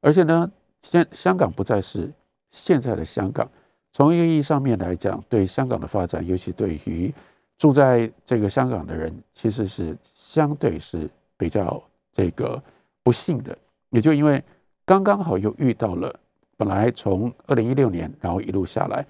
[0.00, 0.50] 而且呢，
[0.82, 2.10] 现香港不再是
[2.50, 3.48] 现在的香港。
[3.92, 7.12] 从一个意义上面来讲，对香港的发展，尤其对于
[7.58, 11.82] 住在这个香港的人，其实是相对是比较
[12.12, 12.62] 这个
[13.02, 13.56] 不幸的。
[13.90, 14.42] 也就因为
[14.84, 16.14] 刚刚好又遇到了，
[16.56, 19.04] 本来从二零一六年，然后一路下来，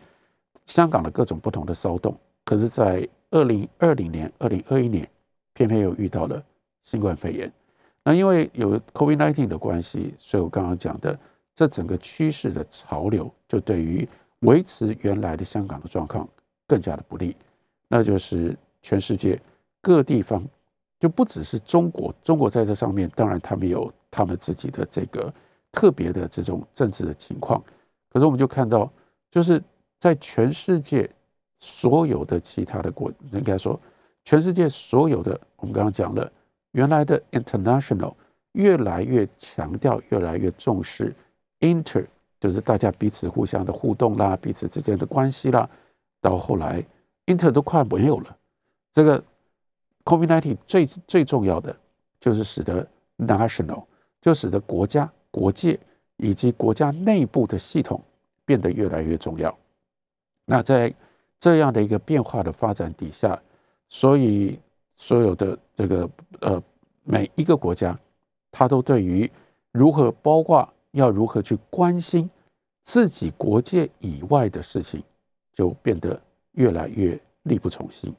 [0.64, 5.06] 香港的各种不同的骚动，可是，在二零二零年、二零二一年，
[5.54, 6.42] 偏偏又遇到了
[6.82, 7.52] 新冠肺炎。
[8.02, 11.18] 那因为有 COVID-19 的关系，所以我刚刚讲的
[11.54, 14.08] 这整个趋势的潮流，就对于
[14.40, 16.26] 维持原来的香港的状况
[16.66, 17.36] 更加的不利，
[17.88, 19.38] 那就是全世界
[19.82, 20.42] 各地方
[20.98, 25.32] 就不只是中国，中国在这上面当然他们有他们自己的这个
[25.70, 27.62] 特别的这种政治的情况，
[28.10, 28.90] 可是我们就看到，
[29.30, 29.62] 就是
[29.98, 31.08] 在全世界
[31.58, 33.78] 所有的其他的国，应该说
[34.24, 36.30] 全世界所有的，我们刚刚讲了，
[36.72, 38.14] 原来的 international
[38.52, 41.14] 越来越强调，越来越重视
[41.60, 42.06] inter。
[42.40, 45.68] 就是大家彼此互相的互动啦，彼此之间的关系啦，
[46.22, 46.82] 到后来
[47.26, 48.34] ，inter 都快没有了。
[48.94, 49.22] 这个
[50.04, 51.76] COVID-19 最最重要的
[52.18, 53.84] 就是使得 national
[54.22, 55.78] 就使得国家、国界
[56.16, 58.02] 以及国家内部的系统
[58.46, 59.54] 变得越来越重要。
[60.46, 60.92] 那在
[61.38, 63.38] 这样的一个变化的发展底下，
[63.90, 64.58] 所以
[64.96, 66.62] 所有的这个呃
[67.04, 67.94] 每一个国家，
[68.50, 69.30] 它都对于
[69.70, 70.66] 如何包括。
[70.92, 72.28] 要如何去关心
[72.82, 75.00] 自己国界以外的事情，
[75.54, 76.20] 就变得
[76.54, 78.12] 越来越力不从心，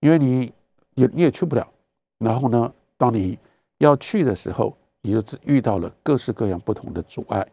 [0.00, 0.50] 因为你
[0.94, 1.70] 也你也去不了。
[2.16, 3.38] 然后呢，当你
[3.76, 7.46] 要去的时候，你就遇到了各式各样不同的阻碍。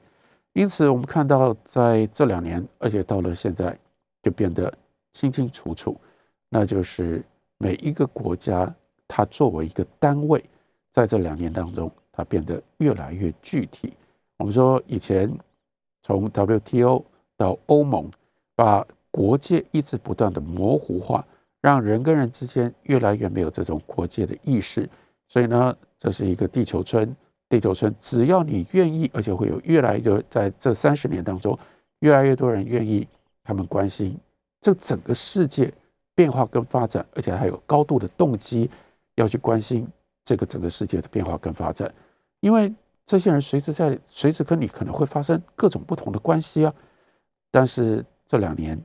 [0.54, 3.78] 因此，我们看到在这两年，而且到了现在，
[4.24, 4.74] 就变得
[5.12, 6.00] 清清楚楚，
[6.48, 7.22] 那就是
[7.62, 8.74] 每一个国家
[9.08, 10.44] 它作为一个单位，
[10.92, 13.94] 在这两年当中，它变得越来越具体。
[14.38, 15.32] 我们说以前
[16.02, 17.06] 从 WTO
[17.38, 18.10] 到欧盟，
[18.56, 21.24] 把国界一直不断的模糊化，
[21.62, 24.90] 让人跟人之间越来越没有这种国界的意识。
[25.28, 27.16] 所以呢，这是一个地球村。
[27.48, 31.56] 地球村只要你愿意，而且会有越来越在这三十年当中，
[32.00, 33.08] 越来越多人愿意，
[33.44, 34.18] 他们关心
[34.62, 35.72] 这整个世界
[36.16, 38.70] 变化跟发展，而且还有高度的动机
[39.16, 39.88] 要去关心
[40.24, 41.94] 这个整个世界的变化跟发展，
[42.40, 42.74] 因为。
[43.04, 46.74] 这些人随时在，随时跟你可能会发生各种不同的关系啊。
[47.50, 48.80] 但是这两年，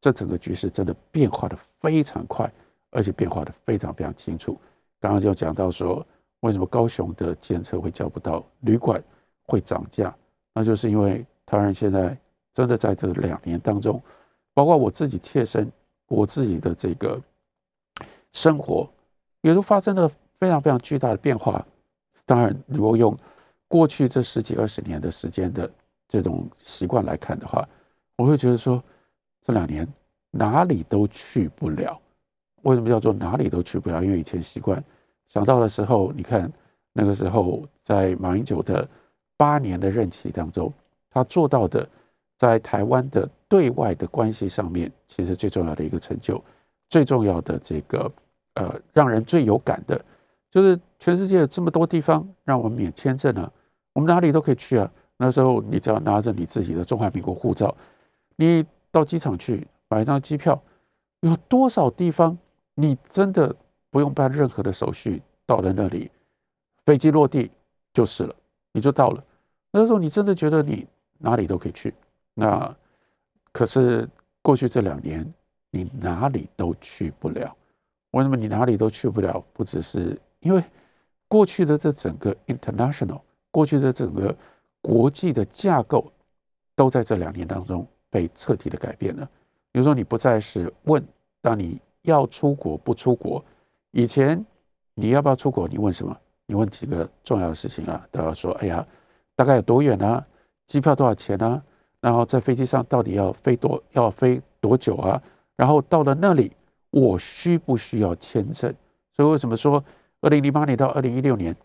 [0.00, 2.50] 这整个局势真的变化的非常快，
[2.90, 4.58] 而且变化的非常非常清楚。
[4.98, 6.04] 刚刚就讲到说，
[6.40, 9.00] 为什么高雄的检测会叫不到，旅馆
[9.44, 10.12] 会涨价，
[10.52, 12.18] 那就是因为台湾现在
[12.54, 14.02] 真的在这两年当中，
[14.54, 15.70] 包括我自己切身，
[16.08, 17.20] 我自己的这个
[18.32, 18.88] 生活，
[19.42, 21.64] 也都发生了非常非常巨大的变化。
[22.26, 23.16] 当然，如果用
[23.68, 25.70] 过去这十几二十年的时间的
[26.08, 27.66] 这种习惯来看的话，
[28.16, 28.82] 我会觉得说
[29.40, 29.86] 这两年
[30.30, 32.00] 哪里都去不了。
[32.62, 34.02] 为什么叫做哪里都去不了？
[34.02, 34.82] 因为以前习惯
[35.28, 36.50] 想到的时候，你看
[36.92, 38.86] 那个时候在马英九的
[39.36, 40.72] 八年的任期当中，
[41.08, 41.88] 他做到的
[42.36, 46.42] 在台湾的对外的关系上面，其实最重要的一个成就，
[46.88, 48.10] 最重要的这个
[48.54, 50.04] 呃让人最有感的，
[50.50, 53.50] 就是全世界这么多地方让我们免签证啊。
[53.94, 54.88] 我们哪里都可以去啊！
[55.16, 57.74] 那时候你只要拿着你自己的中华民国护照，
[58.36, 60.60] 你到机场去买一张机票，
[61.20, 62.38] 有多少地方
[62.74, 63.52] 你真的
[63.90, 66.08] 不用办任何的手续，到了那里，
[66.86, 67.50] 飞机落地
[67.92, 68.34] 就是了，
[68.72, 69.24] 你就到了。
[69.72, 70.86] 那时候你真的觉得你
[71.18, 71.92] 哪里都可以去。
[72.34, 72.72] 那
[73.58, 74.08] 可是
[74.40, 75.34] 过去这两年，
[75.72, 77.56] 你哪里都去不了。
[78.12, 79.44] 为什么你哪里都去不了？
[79.52, 80.62] 不只是因为
[81.26, 83.20] 过去的这整个 international。
[83.50, 84.32] 过去的整个
[84.80, 86.08] 国际的架构
[86.76, 89.28] 都在这两年当中被彻底的改变了。
[89.72, 91.04] 比如说，你不再是问
[91.42, 93.44] 当你要出国不出国，
[93.90, 94.46] 以前
[94.94, 95.66] 你要不要出国？
[95.66, 96.16] 你问什么？
[96.46, 98.06] 你问几个重要的事情啊？
[98.12, 98.86] 都要说，哎呀，
[99.34, 100.24] 大概有多远啊？
[100.68, 101.60] 机票多少钱啊？
[102.00, 105.20] 然后在飞机上到底要飞多要飞多久啊？
[105.56, 106.52] 然后到了那里，
[106.90, 108.72] 我需不需要签证？
[109.16, 109.82] 所以为什么说
[110.20, 111.56] 二零零八年到二零一六年，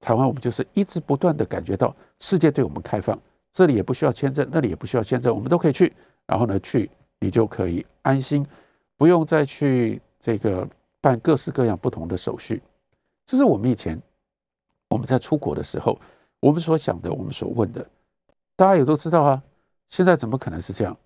[0.00, 3.18] 台湾我们就是一直不断的感觉到世界对我们开放，
[3.52, 5.92] 这里也不需要签证，那里也不需要签证，我们都可以去。
[6.26, 8.46] 然后呢，去你就可以安心，
[8.96, 10.66] 不用再去这个
[11.00, 12.62] 办各式各样不同的手续。
[13.26, 14.00] 这是我们以前
[14.88, 15.98] 我们在出国的时候，
[16.40, 17.86] 我们所想的，我们所问的，
[18.56, 19.42] 大家也都知道啊。
[19.92, 20.96] 现在怎么可能是这样？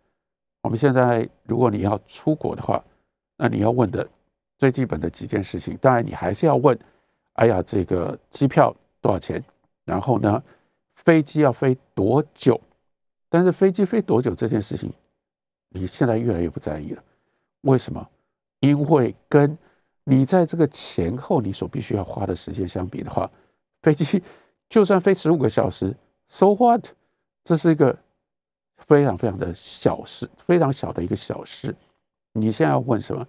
[0.63, 2.81] 我们现在如果你要出国的话，
[3.37, 4.09] 那你要问的
[4.59, 6.79] 最基本的几件事情，当然你还是要问：
[7.33, 9.43] 哎呀，这个机票多少钱？
[9.85, 10.41] 然后呢，
[10.95, 12.61] 飞机要飞多久？
[13.29, 14.93] 但是飞机飞多久这件事情，
[15.71, 17.03] 你现在越来越不在意了。
[17.63, 18.09] 为什么？
[18.61, 19.59] 因为跟
[20.05, 23.29] 你在这个前后你所必须要花的时间相比的话，
[23.83, 24.23] 飞机
[24.69, 25.93] 就算飞十五个小时
[26.29, 26.87] ，so what？
[27.43, 27.99] 这是一个。
[28.77, 31.75] 非常非常的小事，非常小的一个小事。
[32.33, 33.27] 你现在要问什么？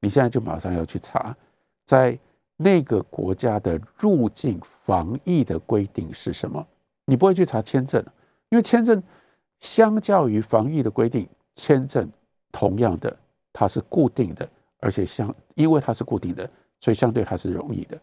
[0.00, 1.36] 你现在就马上要去查，
[1.84, 2.18] 在
[2.56, 6.66] 那个国家的入境防疫的规定是什么？
[7.06, 8.04] 你不会去查签证，
[8.50, 9.02] 因为签证
[9.58, 12.10] 相较于防疫的规定，签证
[12.52, 13.14] 同样的
[13.52, 16.48] 它是固定的，而且相因为它是固定的，
[16.80, 17.98] 所以相对它是容易的。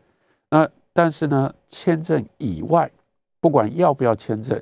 [0.49, 2.91] 那但是呢，签证以外，
[3.39, 4.61] 不管要不要签证。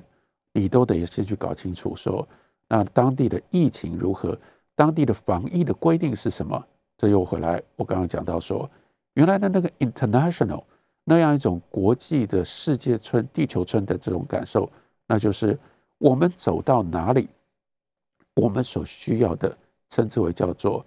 [0.56, 2.26] 你都得先去搞清楚，说
[2.70, 4.38] 那当地的疫情如何，
[4.74, 6.66] 当地的防疫的规定是什么？
[6.98, 8.70] 这又回来，我刚刚讲到说，
[9.16, 10.64] 原来的那个 international
[11.04, 14.72] 那样一种国际的世界村、地球村的这种感受，
[15.06, 15.60] 那就是
[15.98, 17.28] 我们走到哪里，
[18.34, 19.56] 我们所需要的
[19.90, 20.86] 称之为叫做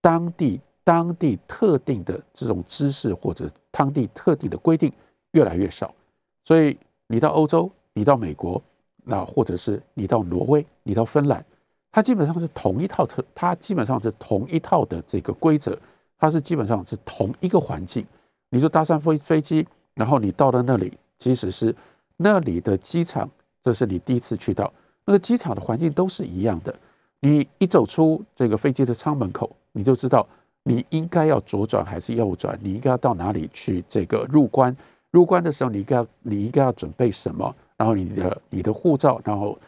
[0.00, 4.90] 当地当地特定的这种知识或者当地特定的规定
[5.32, 5.94] 越来越少，
[6.42, 8.62] 所以你到欧洲，你到美国。
[9.04, 11.44] 那或者是你到挪威，你到芬兰，
[11.92, 15.78] 它基本上是同一套特，它基本上是同一套的这个规则，
[16.18, 18.04] 它是基本上是同一个环境。
[18.50, 21.74] 你说搭上飞飞机，然后你到了那里，即使是
[22.16, 23.28] 那里的机场，
[23.62, 24.72] 这是你第一次去到，
[25.04, 26.74] 那个机场的环境都是一样的。
[27.20, 30.26] 你一走出这个飞机的舱门口，你就知道
[30.62, 34.76] 你应该要左转还是右转，你应该要到哪里去这个入关。
[35.10, 37.54] 入关的时候，你应该要你应该要准备什么？
[37.76, 39.58] 然后你的你的护照，然后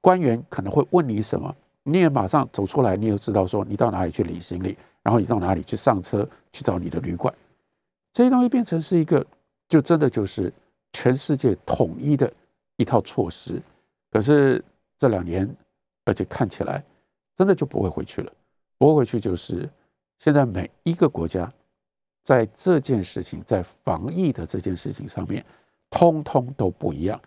[0.00, 7.34] 官员可能会问你什么，你也马上走出来，你就知道说你到哪里去领行李，然后你到哪里去上车去找你的旅馆，
[8.12, 9.24] 这些东西变成是一个，
[9.68, 10.52] 就真的就是
[10.92, 12.32] 全世界统一的
[12.76, 13.60] 一套措施。
[14.10, 14.64] 可是
[14.96, 15.48] 这两年，
[16.04, 16.82] 而且看起来
[17.36, 18.32] 真的就不会回去了，
[18.78, 19.68] 不会回去就是
[20.18, 21.52] 现在每一个国家
[22.22, 25.44] 在这件事情，在防疫的这件事情上面，
[25.90, 27.20] 通通都不一样。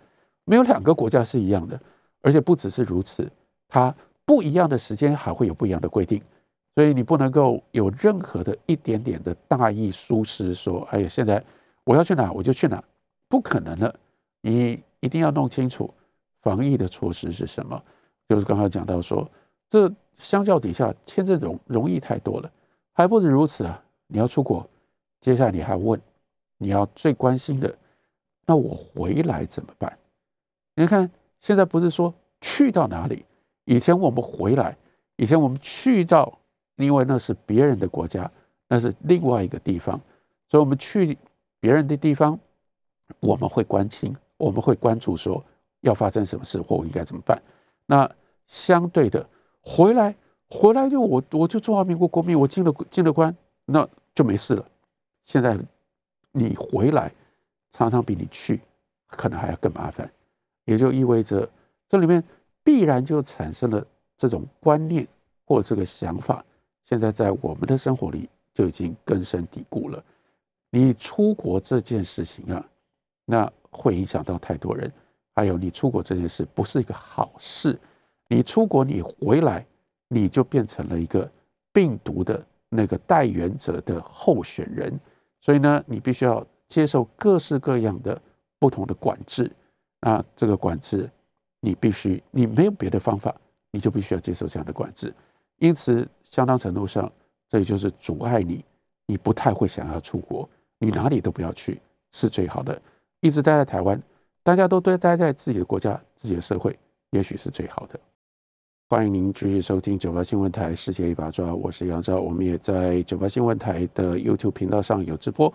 [0.45, 1.79] 没有两个国家是一样的，
[2.21, 3.29] 而且不只是如此，
[3.67, 3.93] 它
[4.25, 6.21] 不一样的时间还会有不一样的规定，
[6.75, 11.43] 所以你不能够有任何的一点点的大意疏失，说哎呀，现在
[11.83, 12.83] 我要去哪我就去哪，
[13.27, 13.93] 不可能的。
[14.41, 15.93] 你一定要弄清楚
[16.41, 17.81] 防疫的措施是什么。
[18.27, 19.29] 就是刚刚讲到说，
[19.69, 22.49] 这相较底下签证容容易太多了，
[22.93, 23.83] 还不止如此啊！
[24.07, 24.67] 你要出国，
[25.19, 25.99] 接下来你还问，
[26.57, 27.75] 你要最关心的，
[28.45, 29.97] 那我回来怎么办？
[30.75, 33.25] 你看，现在不是说去到哪里？
[33.65, 34.75] 以前我们回来，
[35.15, 36.37] 以前我们去到，
[36.77, 38.29] 因为那是别人的国家，
[38.67, 39.99] 那是另外一个地方，
[40.49, 41.17] 所以我们去
[41.59, 42.39] 别人的地方，
[43.19, 45.43] 我们会关心，我们会关注说
[45.81, 47.39] 要发生什么事或我应该怎么办。
[47.85, 48.09] 那
[48.47, 49.27] 相对的，
[49.61, 50.15] 回来
[50.49, 54.65] 回来就我我就中华民国国民，我进了进了关，那就没事了。
[55.23, 55.57] 现在
[56.31, 57.11] 你回来，
[57.71, 58.59] 常常比你去
[59.07, 60.09] 可能还要更麻烦。
[60.65, 61.49] 也就意味着，
[61.87, 62.23] 这里面
[62.63, 63.85] 必然就产生了
[64.17, 65.07] 这种观念
[65.45, 66.43] 或这个想法，
[66.85, 70.03] 现在在我们的生活里就已经根深蒂固了。
[70.69, 72.65] 你出国这件事情啊，
[73.25, 74.91] 那会影响到太多人。
[75.33, 77.77] 还有，你出国这件事不是一个好事。
[78.27, 79.65] 你出国，你回来，
[80.07, 81.29] 你就变成了一个
[81.73, 84.97] 病毒的那个带源者的候选人。
[85.41, 88.21] 所以呢，你必须要接受各式各样的
[88.59, 89.51] 不同的管制。
[90.01, 91.09] 那这个管制，
[91.59, 93.33] 你必须，你没有别的方法，
[93.71, 95.13] 你就必须要接受这样的管制。
[95.57, 97.09] 因此，相当程度上，
[97.47, 98.65] 这也就是阻碍你，
[99.05, 100.49] 你不太会想要出国，
[100.79, 101.79] 你哪里都不要去
[102.11, 102.81] 是最好的，
[103.19, 104.01] 一直待在台湾，
[104.41, 106.77] 大家都待待在自己的国家、自己的社会，
[107.11, 107.99] 也许是最好的。
[108.89, 115.53] 欢迎您继续收听九八新闻台《世界一把抓》，我是杨昭，我们也在九八新闻台的 YouTube 频道上有直播，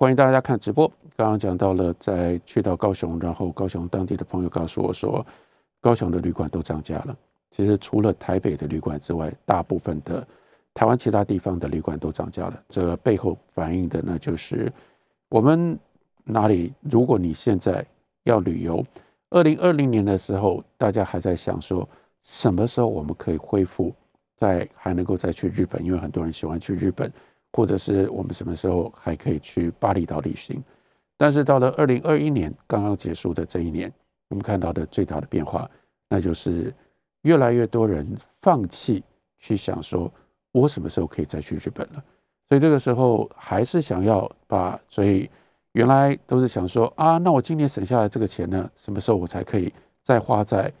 [0.00, 0.86] 欢迎大家看直播。
[1.16, 5.26] 刚刚讲到了，在去到高雄，然后高雄当地的朋友告诉我说，
[5.80, 7.18] 高雄的旅馆都涨价了。
[7.50, 10.24] 其实除了台北的旅馆之外，大部分的
[10.72, 12.62] 台湾其他地方的旅馆都涨价了。
[12.68, 14.72] 这背后反映的呢，就是
[15.30, 15.76] 我们
[16.22, 17.84] 哪里，如果你现在
[18.22, 18.86] 要旅游，
[19.30, 21.86] 二零二零年的时候，大家还在想说。
[22.22, 23.92] 什么时候我们可以恢复，
[24.36, 25.84] 在还能够再去日本？
[25.84, 27.12] 因为很多人喜欢去日本，
[27.52, 30.62] 或者是我们什么时候还可以去巴厘岛旅行？
[31.16, 33.92] 但是到了二零二一年刚刚结束的这一年，
[34.28, 35.68] 我们看到的最大的变化，
[36.08, 36.72] 那就是
[37.22, 38.06] 越来越多人
[38.42, 39.02] 放弃
[39.38, 40.10] 去想说，
[40.52, 42.04] 我什么时候可以再去日本了？
[42.48, 45.28] 所以这个时候还是想要把，所以
[45.72, 49.72] 原来都是想说啊，那我今年省下来这个钱呢，什么时候我才可以
[50.02, 50.72] 再花在？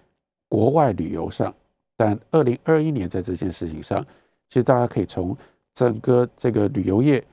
[0.50, 1.54] 国外旅游上，
[1.94, 4.02] 但二零二一年在这件事情上，
[4.48, 5.36] 其实大家可以从
[5.78, 7.24] 整个这个旅游业、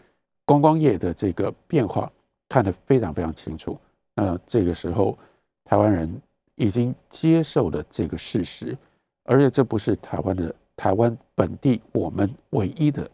[0.46, 2.12] 观光业的这个变化
[2.48, 3.76] 看得非常非常清楚。
[4.14, 5.18] 那这个时候，
[5.64, 6.22] 台湾人
[6.54, 8.78] 已经接受了这个事实，
[9.24, 13.10] 而且这不是台湾的台湾本地我们唯一的，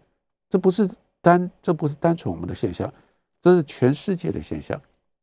[0.49, 0.85] 这不是
[1.21, 2.93] 单这不是单纯我们的现象，
[3.39, 4.79] 这是全世界的现象。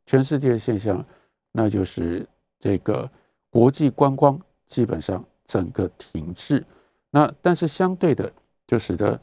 [0.07, 1.05] 全世界的现象，
[1.53, 2.27] 那就是
[2.59, 3.07] 这个
[3.51, 4.41] 国际观光。
[4.65, 6.63] 基本上整个停滞，
[7.11, 8.31] 那但是相对的，
[8.67, 9.19] 就使得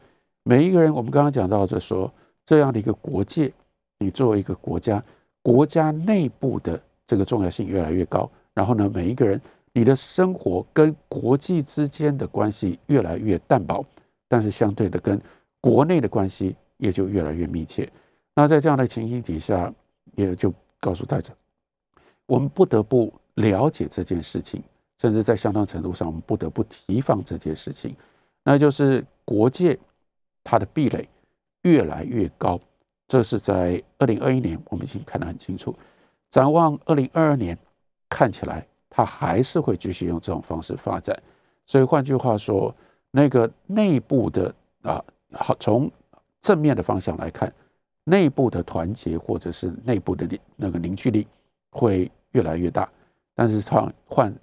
[0.47, 2.11] 每一个人，我们刚刚讲到的说，
[2.45, 3.51] 这样的一个国界，
[3.97, 5.03] 你作为一个国家，
[5.41, 8.29] 国家内部的这个重要性越来越高。
[8.53, 9.41] 然后呢，每一个人，
[9.73, 13.83] 你的生活跟国际之间的关系越来越淡薄，
[14.29, 15.19] 但是相对的，跟
[15.59, 17.91] 国内的关系也就越来越密切。
[18.35, 19.73] 那在这样的情形底下，
[20.13, 21.33] 也就告诉大家，
[22.27, 24.61] 我们不得不了解这件事情。
[25.01, 27.95] 甚至在相当程度上，我们不得不提防这件事情，
[28.43, 29.77] 那就是国界
[30.45, 31.05] 它的壁垒
[31.63, 32.57] 越来越高。
[33.05, 35.75] 这是在二零二一年，我们已经看得很清楚。
[36.29, 37.57] 展望二零二二年，
[38.07, 41.21] 看起来它还是会继续用这种方式发展。
[41.65, 42.73] 所以换句话说，
[43.11, 45.91] 那个内部的啊，好从
[46.39, 47.53] 正面的方向来看，
[48.05, 50.25] 内部的团结或者是内部的
[50.55, 51.27] 那个凝聚力
[51.71, 52.89] 会越来越大。
[53.33, 54.33] 但是换换。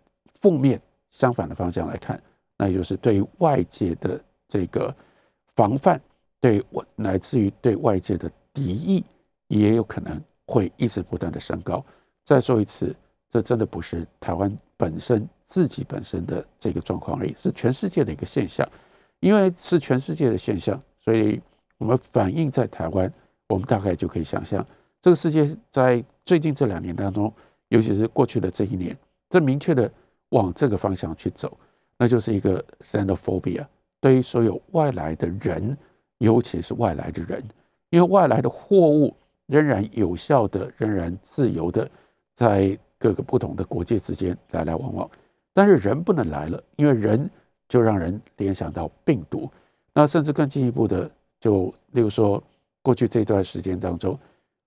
[0.42, 2.20] 负面相反的方向来看，
[2.59, 4.92] 那就是对外界的这个
[5.55, 6.00] 防范，
[6.40, 9.05] 对我乃至于对外界的敌意，
[9.48, 11.84] 也有可能会一直不断的升高。
[12.24, 12.94] 再说一次，
[13.30, 18.68] 这真的不是台湾本身自己本身的这个状况而已，是全世界的一个现象。
[19.20, 21.40] 因为是全世界的现象，所以
[21.78, 23.12] 我们反映在台湾，
[23.48, 24.66] 我们大概就可以想象，
[25.00, 27.32] 这个世界在最近这两年当中，
[27.68, 28.96] 尤其是过去的这一年，
[29.30, 29.90] 这明确的。
[30.32, 31.55] 往这个方向去走，
[31.98, 33.66] 那就是一个 xenophobia。
[34.03, 35.78] 对于所有外来的人，
[36.18, 37.42] 尤其是外来的人，
[37.88, 41.88] 因为外来的货物仍然有效的、仍然自由的
[42.34, 45.11] 在各个不同的国界之间来来往往，
[45.55, 47.30] 但是人不能来了，因为人
[47.68, 49.48] 就让人联想到病毒。
[49.94, 51.09] 那甚至更进一步的，
[51.40, 52.42] 就例如说，
[52.82, 54.18] 过去这段时间当中，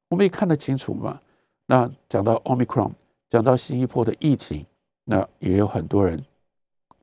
[0.07, 1.19] 我们也看得清楚嘛。
[1.65, 2.91] 那讲到 omicron，
[3.29, 4.65] 讲到新一波的疫情。
[5.03, 6.19] 那也有很多人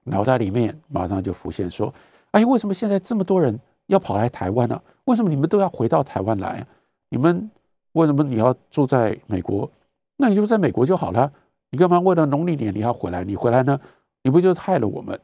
[0.03, 1.95] 脑袋里面马上就浮现说
[2.33, 4.83] ：“哎，为什么现在这么多人要跑来台湾呢？
[5.05, 6.67] 为什么你们都要回到台湾来？
[7.09, 7.51] 你们
[7.93, 9.71] 为什么你要住在美国？
[10.17, 11.33] 那你就在美国就好了。
[11.71, 13.25] 你干嘛为了农历年你要回来？
[13.25, 13.81] 你回来呢？
[14.23, 15.19] 你不就是害了我们？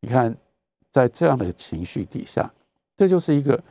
[0.00, 0.34] 你看，
[0.90, 2.50] 在这样的情绪底下，
[2.96, 3.62] 这就是一个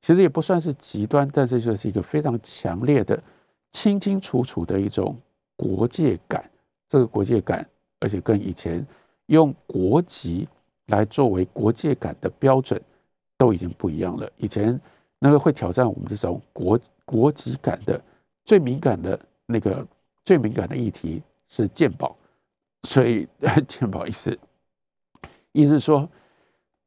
[0.00, 3.22] 其实也不算是极端，但这就是一个非常强烈的、
[3.72, 5.16] 清清楚楚的一种
[5.56, 6.48] 国界感。
[6.86, 7.66] 这个国界感。
[8.00, 8.86] 而且跟以前
[9.26, 10.48] 用国籍
[10.88, 12.78] 来作为国界感的标准
[13.38, 14.30] 都已经不一样了。
[14.36, 14.78] 以前
[15.18, 17.98] 那个会挑战我们这种国国籍感的
[18.44, 19.86] 最敏感的那个
[20.24, 22.14] 最敏感的议题是鉴宝，
[22.82, 23.26] 所以
[23.66, 24.38] 鉴宝意思
[25.52, 26.08] 意思说，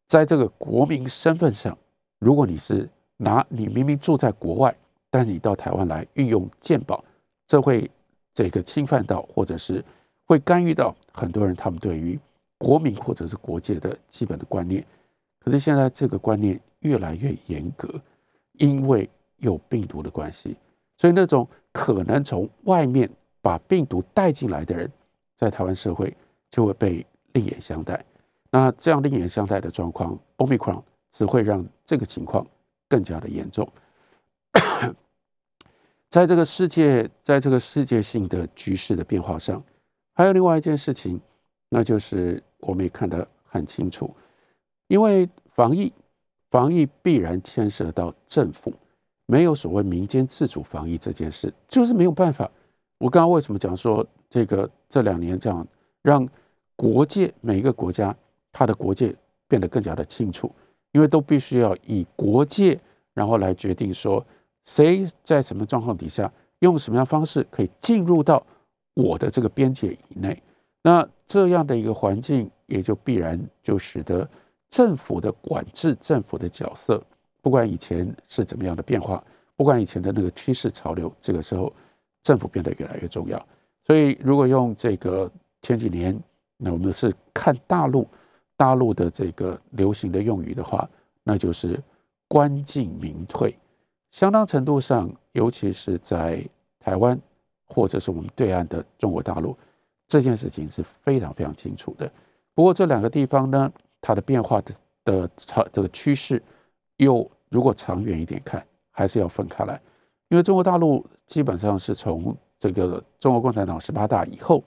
[0.08, 1.76] 在这个国民身份上，
[2.20, 2.88] 如果你是
[3.18, 4.76] 拿你明明住在国外，
[5.10, 7.04] 但你到台湾来运用鉴宝，
[7.47, 7.89] 这会
[8.34, 9.84] 这个侵犯到或者是。
[10.28, 12.18] 会干预到很多人他们对于
[12.62, 14.86] 国民或者是国界的基本的观念，
[15.39, 17.99] 可是现在这个观念越来越严格，
[18.53, 20.55] 因为有病毒的关系，
[20.99, 23.09] 所以那种可能从外面
[23.41, 24.91] 把病毒带进来的人，
[25.36, 26.16] 在台湾社会
[26.51, 27.03] 就会被
[27.34, 28.05] 另眼相待。
[28.51, 32.45] 那这样另眼相待的状况，omicron 只会让这个情况
[32.88, 33.68] 更加的严重。
[36.09, 39.64] 在这个世界，在这个世界性的局势的变化上，
[40.14, 41.20] 还有另外一件事情，
[41.70, 44.09] 那就是我们也看得很清楚，
[44.88, 45.91] 因为防疫，
[46.49, 48.74] 防疫必然牵涉到政府，
[49.26, 52.49] 没有所谓民间自主防疫这件事，就是没有办法。
[52.97, 55.68] 我刚刚为什么讲说这个这两年这样
[56.01, 56.28] 让
[56.76, 58.16] 国界每一个国家
[58.51, 59.16] 它的国界
[59.47, 60.51] 变得更加的清楚，
[60.91, 62.80] 因为都必须要以国界，
[63.14, 64.26] 然后来决定说。
[64.64, 68.45] 谁在什么状况底下用什么样方式可以进入到
[68.93, 70.39] 我的这个边界以内？
[70.82, 74.28] 那这样的一个环境，也就必然就使得
[74.70, 77.04] 政府的管制、政府的角色，
[77.42, 79.24] 不管以前是怎么样的变化，
[79.56, 81.72] 不管以前的那个趋势潮流，这个时候
[82.24, 83.46] 政府变得越来越重要。
[83.86, 85.30] 所以，如果用这个
[85.62, 86.18] 前几年，
[86.58, 88.08] 那我们是看大陆
[88.56, 90.88] 大陆的这个流行的用语的话，
[91.24, 91.80] 那就是
[92.28, 93.58] “官进民退”。
[94.12, 96.44] 相当程度上，尤其是在
[96.80, 97.20] 台湾
[97.66, 99.58] 或者是我们对岸的中国大陆，
[100.12, 102.12] 这件事情是非常非常清楚的。
[102.53, 104.74] 不过这两个地方呢，它的变化的
[105.05, 106.43] 的长这个趋势，
[106.97, 109.80] 又如果长远一点看，还是要分开来。
[110.28, 114.62] 因为中国大陆基本上是从这个中国共产党十八大以后，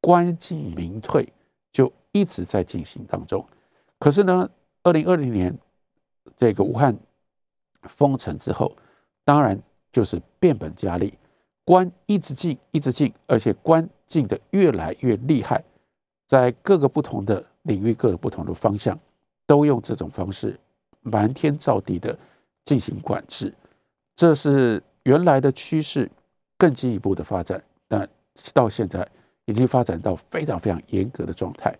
[0.00, 1.32] 官进民退
[1.70, 3.46] 就一直在进行当中。
[4.00, 4.50] 可是呢，
[4.82, 5.56] 二零二零年
[6.36, 6.96] 这个武汉。
[7.88, 8.74] 封城之后，
[9.22, 9.56] 当然
[9.92, 11.16] 就是变本加厉，
[11.64, 15.62] 关一直进，一直进，而且关进的越来越厉害，
[16.26, 18.98] 在各个不同的领域、各个不同的方向，
[19.46, 20.58] 都用这种方式
[21.02, 22.18] 瞒天造地的
[22.64, 23.52] 进行管制。
[24.14, 26.10] 这是原来的趋势，
[26.56, 28.08] 更进一步的发展，但
[28.52, 29.06] 到现在
[29.44, 31.76] 已经发展到非常非常严格的状态。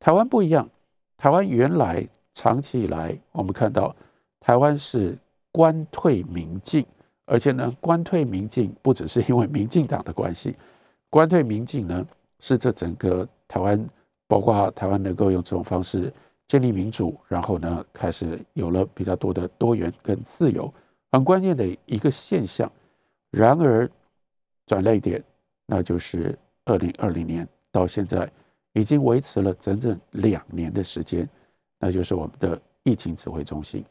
[0.00, 0.68] 台湾不一样，
[1.16, 3.94] 台湾原来长期以来，我们看到
[4.40, 5.16] 台湾是。
[5.52, 6.84] 官退民进，
[7.24, 10.54] 而且呢，官退民进不只是因为民进党的关系，
[11.16, 12.06] 官退民进呢
[12.40, 13.88] 是这整个台湾，
[14.26, 16.12] 包括台湾能够用这种方式
[16.46, 20.70] 建立民主，然后呢开始有了比较多的多元跟自由，
[21.10, 22.70] 很关键的一个现象。
[23.30, 23.90] 然而
[24.66, 25.24] 转泪点，
[25.64, 28.30] 那就是二零二零年到现在
[28.74, 31.26] 已经维持了整整两年的时间，
[31.78, 33.82] 那就是我们的疫情指挥中心。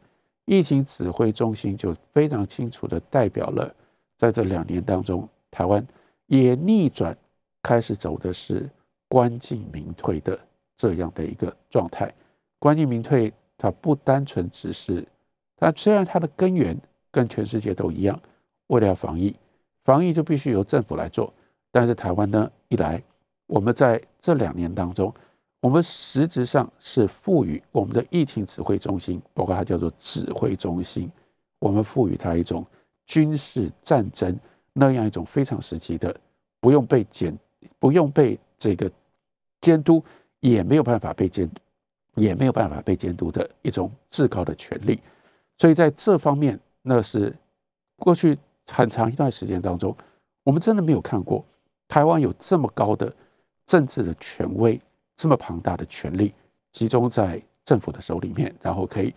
[0.45, 3.73] 疫情指挥中心就非常清楚的代表了，
[4.15, 5.84] 在这两年当中，台湾
[6.28, 7.15] 也逆转，
[7.61, 8.69] 开始走的是
[9.07, 10.39] 官进民退的
[10.76, 12.13] 这样的一个状态。
[12.59, 15.05] 官进民退，它不单纯只是，
[15.57, 16.78] 它虽然它的根源
[17.11, 18.19] 跟全世界都一样，
[18.67, 19.36] 为了要防疫，
[19.84, 21.34] 防疫就必须由政府来做。
[21.71, 23.03] 但是台湾呢，一来，
[23.47, 25.13] 我们在这两年当中。
[25.61, 31.11] 我们实质上是赋予我们的疫情指挥中心，包括它叫做指挥中心，
[31.57, 32.63] 我们赋予它一种
[33.07, 34.38] 军事战争
[34.78, 36.13] 那样一种非常时期的，
[36.59, 37.36] 不用被监，
[37.80, 38.91] 不用被这个
[39.61, 40.03] 监督，
[40.41, 41.49] 也没有办法被监，
[42.15, 45.01] 也没有办法被监督的一种至高的权利。
[45.57, 47.34] 所以在这方面，那是
[47.95, 48.38] 过去
[48.69, 49.95] 很长一段时间当中，
[50.43, 51.45] 我们真的没有看过
[51.88, 53.11] 台湾有这么高的
[53.65, 54.80] 政治的权威。
[55.17, 56.34] 这么庞大的权力
[56.73, 59.15] 集中在政府的手里面，然后可以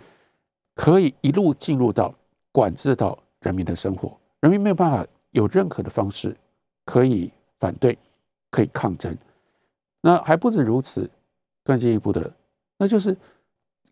[0.77, 2.15] 可以一路进入到
[2.53, 5.05] 管制到人民的生活，人民没有办法
[5.39, 6.37] 有任何的方式
[6.85, 7.31] 可以
[7.61, 7.97] 反对，
[8.51, 9.17] 可以抗争。
[10.01, 11.09] 那还不止如此，
[11.65, 12.35] 更进一步的，
[12.77, 13.17] 那就是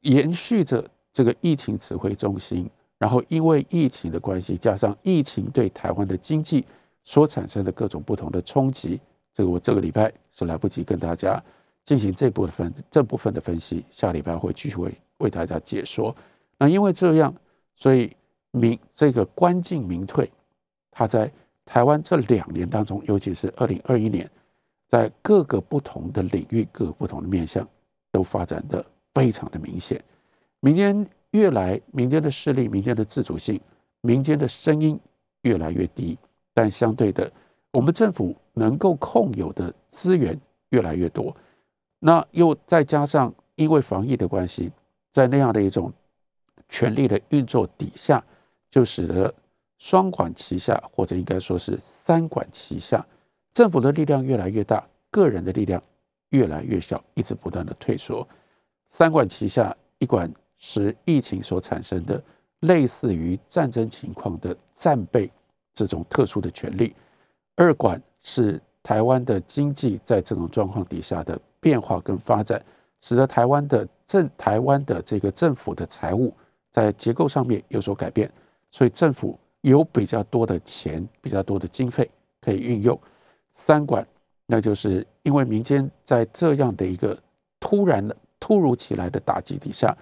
[0.02, 2.68] 延续着这个疫情指挥中心，
[2.98, 6.64] 然后因为疫情的关系，加上疫情对台湾的经济
[7.04, 9.00] 所产生的各种不同的冲击，
[9.32, 11.42] 这个我这个礼拜是来不及跟大家。
[11.84, 16.12] 进行这部分这部分的分析，下礼拜会继续为为大家解说。
[16.58, 17.32] 那因为这样，
[17.76, 18.10] 所以
[18.50, 20.28] 民这个官进民退，
[20.98, 21.30] 它在
[21.66, 24.26] 台湾这两年当中，尤其是二零二一年，
[24.88, 27.68] 在各个不同的领域、各个不同的面向，
[28.10, 28.82] 都发展的
[29.12, 30.02] 非常的明显。
[30.60, 33.60] 民间越来，民间的势力、民间的自主性、
[34.00, 34.98] 民间的声音
[35.42, 36.16] 越来越低，
[36.54, 37.30] 但相对的，
[37.72, 40.40] 我们政府能够控有的资源
[40.70, 41.36] 越来越多。
[41.98, 44.72] 那又再加上，因为防疫的关系，
[45.12, 45.92] 在那样的一种
[46.70, 48.24] 权力的运作底下，
[48.70, 49.34] 就使得
[49.78, 53.04] 双管齐下，或者应该说是三管齐下，
[53.52, 55.82] 政府的力量越来越大，个人的力量
[56.30, 58.26] 越来越小，一直不断的退缩。
[58.88, 62.22] 三管齐下，一管是疫情所产生的
[62.60, 65.30] 类似于战争情况的战备
[65.74, 66.94] 这种特殊的权利，
[67.54, 71.40] 二管是台湾的经济在这种状况底下的。
[71.58, 72.64] 变化跟发展，
[73.00, 76.32] 使得台湾的政台湾的这个政府的财务
[76.70, 78.30] 在结构上面有所改变，
[78.70, 79.36] 所以政府
[79.70, 82.08] 有比较多的钱、比较多的经费
[82.40, 82.96] 可以运用。
[83.50, 84.06] 三管，
[84.46, 87.18] 那就是因为民间在这样的一个
[87.58, 89.96] 突然的、突如其来的打击底下，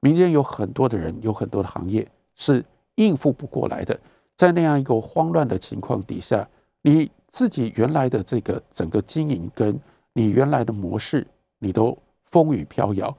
[0.00, 2.64] 民间有很多的人、有很多的行业是
[2.94, 3.98] 应付不过来的。
[4.36, 6.48] 在那样一个慌乱的情况底下，
[6.80, 9.78] 你自己原来的这个整个经营跟
[10.14, 11.26] 你原来的模式，
[11.58, 11.94] 你都
[12.30, 13.14] 风雨飘摇，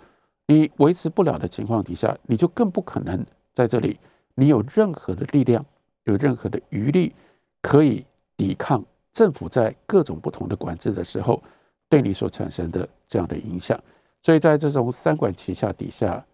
[0.48, 3.24] 你维持不了的情况底下，你就更不可能
[3.54, 4.00] 在这里，
[4.34, 5.64] 你有任何的力量，
[6.04, 7.14] 有任何的余力
[7.62, 8.84] 可以抵抗
[9.14, 11.42] 政府在各种不同的管制的时候
[11.90, 13.82] 对你所产生的这样的影响。
[14.22, 16.26] 所以在这种三管齐下底下，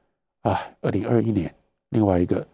[0.42, 1.54] 啊，二零二一年，
[1.90, 2.46] 另外一个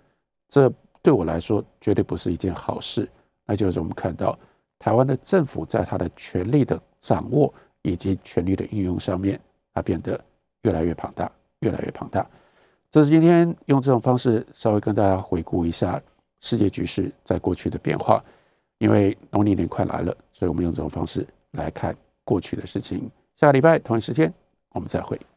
[0.50, 0.72] 这。
[1.04, 3.06] 对我来说，绝对不是一件好事。
[3.46, 4.40] 那就是我们看到
[4.80, 9.38] 台湾的政府在他的权力的掌握以及权力的运用上面，
[9.74, 10.18] 它变得
[10.62, 12.26] 越来越庞大，越来越庞大。
[12.90, 16.02] 这是今天用这种方式稍微跟大家回顾一下
[16.44, 18.22] 世界局势在过去的变化。
[18.80, 23.10] 因为农历年快来了，所以我们用这种方式来看过去的事情。
[23.34, 24.34] 下个礼拜同一时间，
[24.74, 25.18] 我们再会。